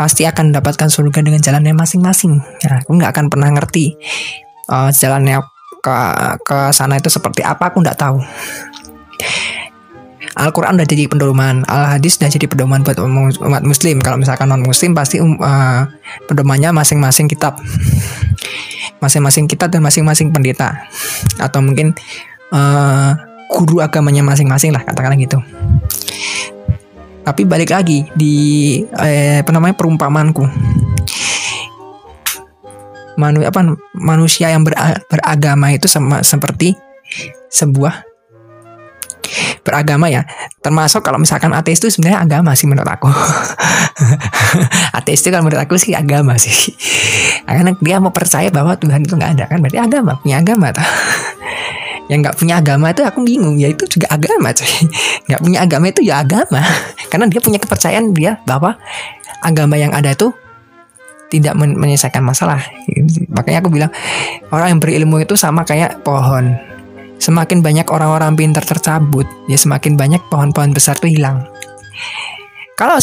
[0.00, 2.40] pasti akan mendapatkan surga dengan jalannya masing-masing.
[2.40, 4.00] Nah, aku nggak akan pernah ngerti
[4.72, 5.44] uh, jalannya
[5.80, 5.96] ke
[6.40, 8.20] ke sana itu seperti apa, aku nggak tahu.
[10.40, 12.96] Al-Quran udah jadi pedoman, Al-Hadis udah jadi pedoman buat
[13.44, 14.00] umat muslim.
[14.00, 15.84] Kalau misalkan non-muslim pasti um, uh,
[16.24, 17.60] pedomannya masing-masing kitab.
[19.04, 20.86] Masing-masing kitab dan masing-masing pendeta.
[21.36, 21.92] Atau mungkin
[22.54, 23.12] uh,
[23.50, 25.42] guru agamanya masing-masing lah katakanlah gitu.
[27.20, 28.34] Tapi balik lagi di
[28.96, 30.44] eh, apa namanya perumpamanku.
[33.20, 34.72] Manu, apa manusia yang ber,
[35.12, 36.72] beragama itu sama seperti
[37.52, 38.08] sebuah
[39.60, 40.24] beragama ya.
[40.64, 43.12] Termasuk kalau misalkan ateis itu sebenarnya agama sih menurut aku.
[44.96, 46.72] Ateis itu kalau menurut aku sih agama sih.
[47.44, 50.86] Karena dia mau percaya bahwa Tuhan itu nggak ada kan berarti agama punya agama tuh
[52.10, 53.54] yang nggak punya agama itu aku bingung.
[53.54, 54.66] Ya itu juga agama coy.
[55.30, 56.58] Nggak punya agama itu ya agama.
[57.10, 58.74] Karena dia punya kepercayaan dia bahwa
[59.46, 60.34] agama yang ada itu
[61.30, 62.58] tidak men menyelesaikan masalah.
[63.30, 63.94] Makanya aku bilang
[64.50, 66.58] orang yang berilmu itu sama kayak pohon.
[67.22, 71.46] Semakin banyak orang-orang pintar tercabut ya semakin banyak pohon-pohon besar itu hilang.
[72.74, 72.98] Kalau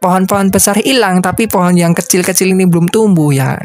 [0.00, 3.58] pohon-pohon besar hilang tapi pohon yang kecil-kecil ini belum tumbuh ya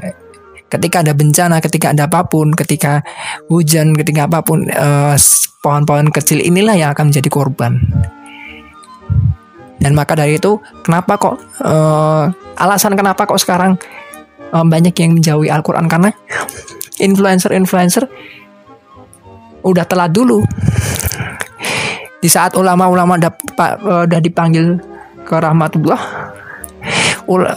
[0.72, 3.04] ketika ada bencana, ketika ada apa pun, ketika
[3.52, 5.16] hujan, ketika apa pun, eh,
[5.62, 7.78] pohon-pohon kecil inilah yang akan menjadi korban.
[9.82, 12.30] Dan maka dari itu, kenapa kok uh,
[12.62, 13.82] alasan kenapa kok sekarang
[14.54, 16.14] uh, banyak yang menjauhi Al-Quran karena
[17.02, 18.06] influencer-influencer
[19.66, 20.46] udah telat dulu.
[22.22, 24.78] Di saat ulama-ulama udah dipanggil
[25.26, 25.98] ke rahmatullah,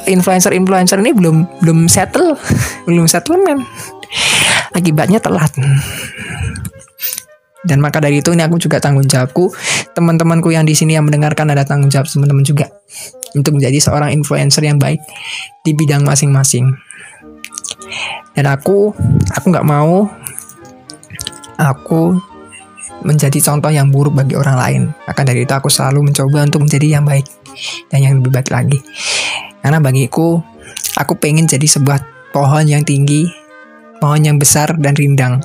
[0.07, 2.37] influencer-influencer ini belum belum settle,
[2.89, 3.63] belum settlement.
[4.75, 5.55] Akibatnya telat.
[7.65, 9.49] Dan maka dari itu ini aku juga tanggung jawabku,
[9.97, 12.69] teman-temanku yang di sini yang mendengarkan ada tanggung jawab teman-teman juga
[13.33, 15.01] untuk menjadi seorang influencer yang baik
[15.65, 16.77] di bidang masing-masing.
[18.37, 18.93] Dan aku,
[19.33, 20.05] aku nggak mau
[21.57, 22.19] aku
[23.05, 24.83] menjadi contoh yang buruk bagi orang lain.
[25.07, 27.29] Maka dari itu aku selalu mencoba untuk menjadi yang baik
[27.93, 28.81] dan yang lebih baik lagi.
[29.65, 30.45] Karena bagiku,
[31.01, 33.25] aku pengen jadi sebuah pohon yang tinggi,
[33.97, 35.41] pohon yang besar dan rindang.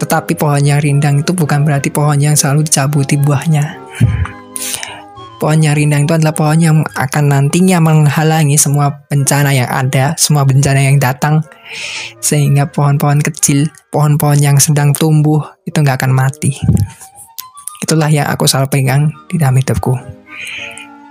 [0.00, 3.84] Tetapi pohon yang rindang itu bukan berarti pohon yang selalu dicabuti buahnya.
[5.36, 10.48] Pohon yang rindang itu adalah pohon yang akan nantinya menghalangi semua bencana yang ada, semua
[10.48, 11.44] bencana yang datang,
[12.24, 16.56] sehingga pohon-pohon kecil, pohon-pohon yang sedang tumbuh itu nggak akan mati.
[17.84, 19.92] Itulah yang aku selalu pegang di dalam hidupku.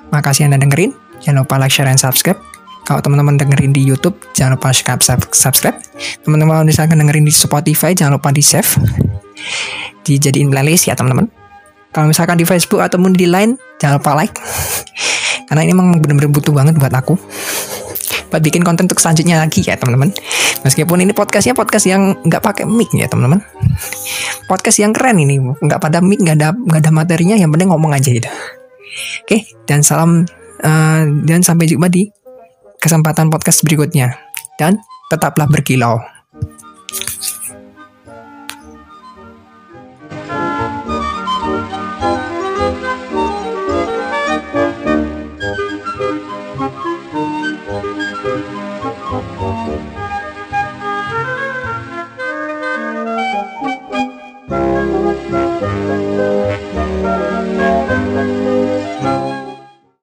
[0.09, 1.02] Makasih Anda dengerin.
[1.23, 2.39] Jangan lupa like, share, dan subscribe.
[2.83, 5.79] Kalau teman-teman dengerin di YouTube, jangan lupa subscribe.
[6.27, 8.67] Teman-teman misalkan dengerin di Spotify, jangan lupa di save.
[10.03, 11.31] Dijadiin playlist ya teman-teman.
[11.95, 14.35] Kalau misalkan di Facebook ataupun di Line, jangan lupa like.
[15.47, 17.15] Karena ini memang benar-benar butuh banget buat aku.
[18.33, 20.11] Buat bikin konten untuk selanjutnya lagi ya teman-teman.
[20.65, 23.39] Meskipun ini podcastnya podcast yang nggak pakai mic ya teman-teman.
[24.49, 27.93] Podcast yang keren ini, nggak pada mic, nggak ada nggak ada materinya, yang penting ngomong
[27.93, 28.27] aja gitu.
[29.23, 30.25] Oke, dan salam
[30.63, 32.07] Uh, dan sampai jumpa di
[32.79, 34.15] kesempatan podcast berikutnya.
[34.55, 34.79] Dan
[35.11, 36.12] tetaplah berkilau.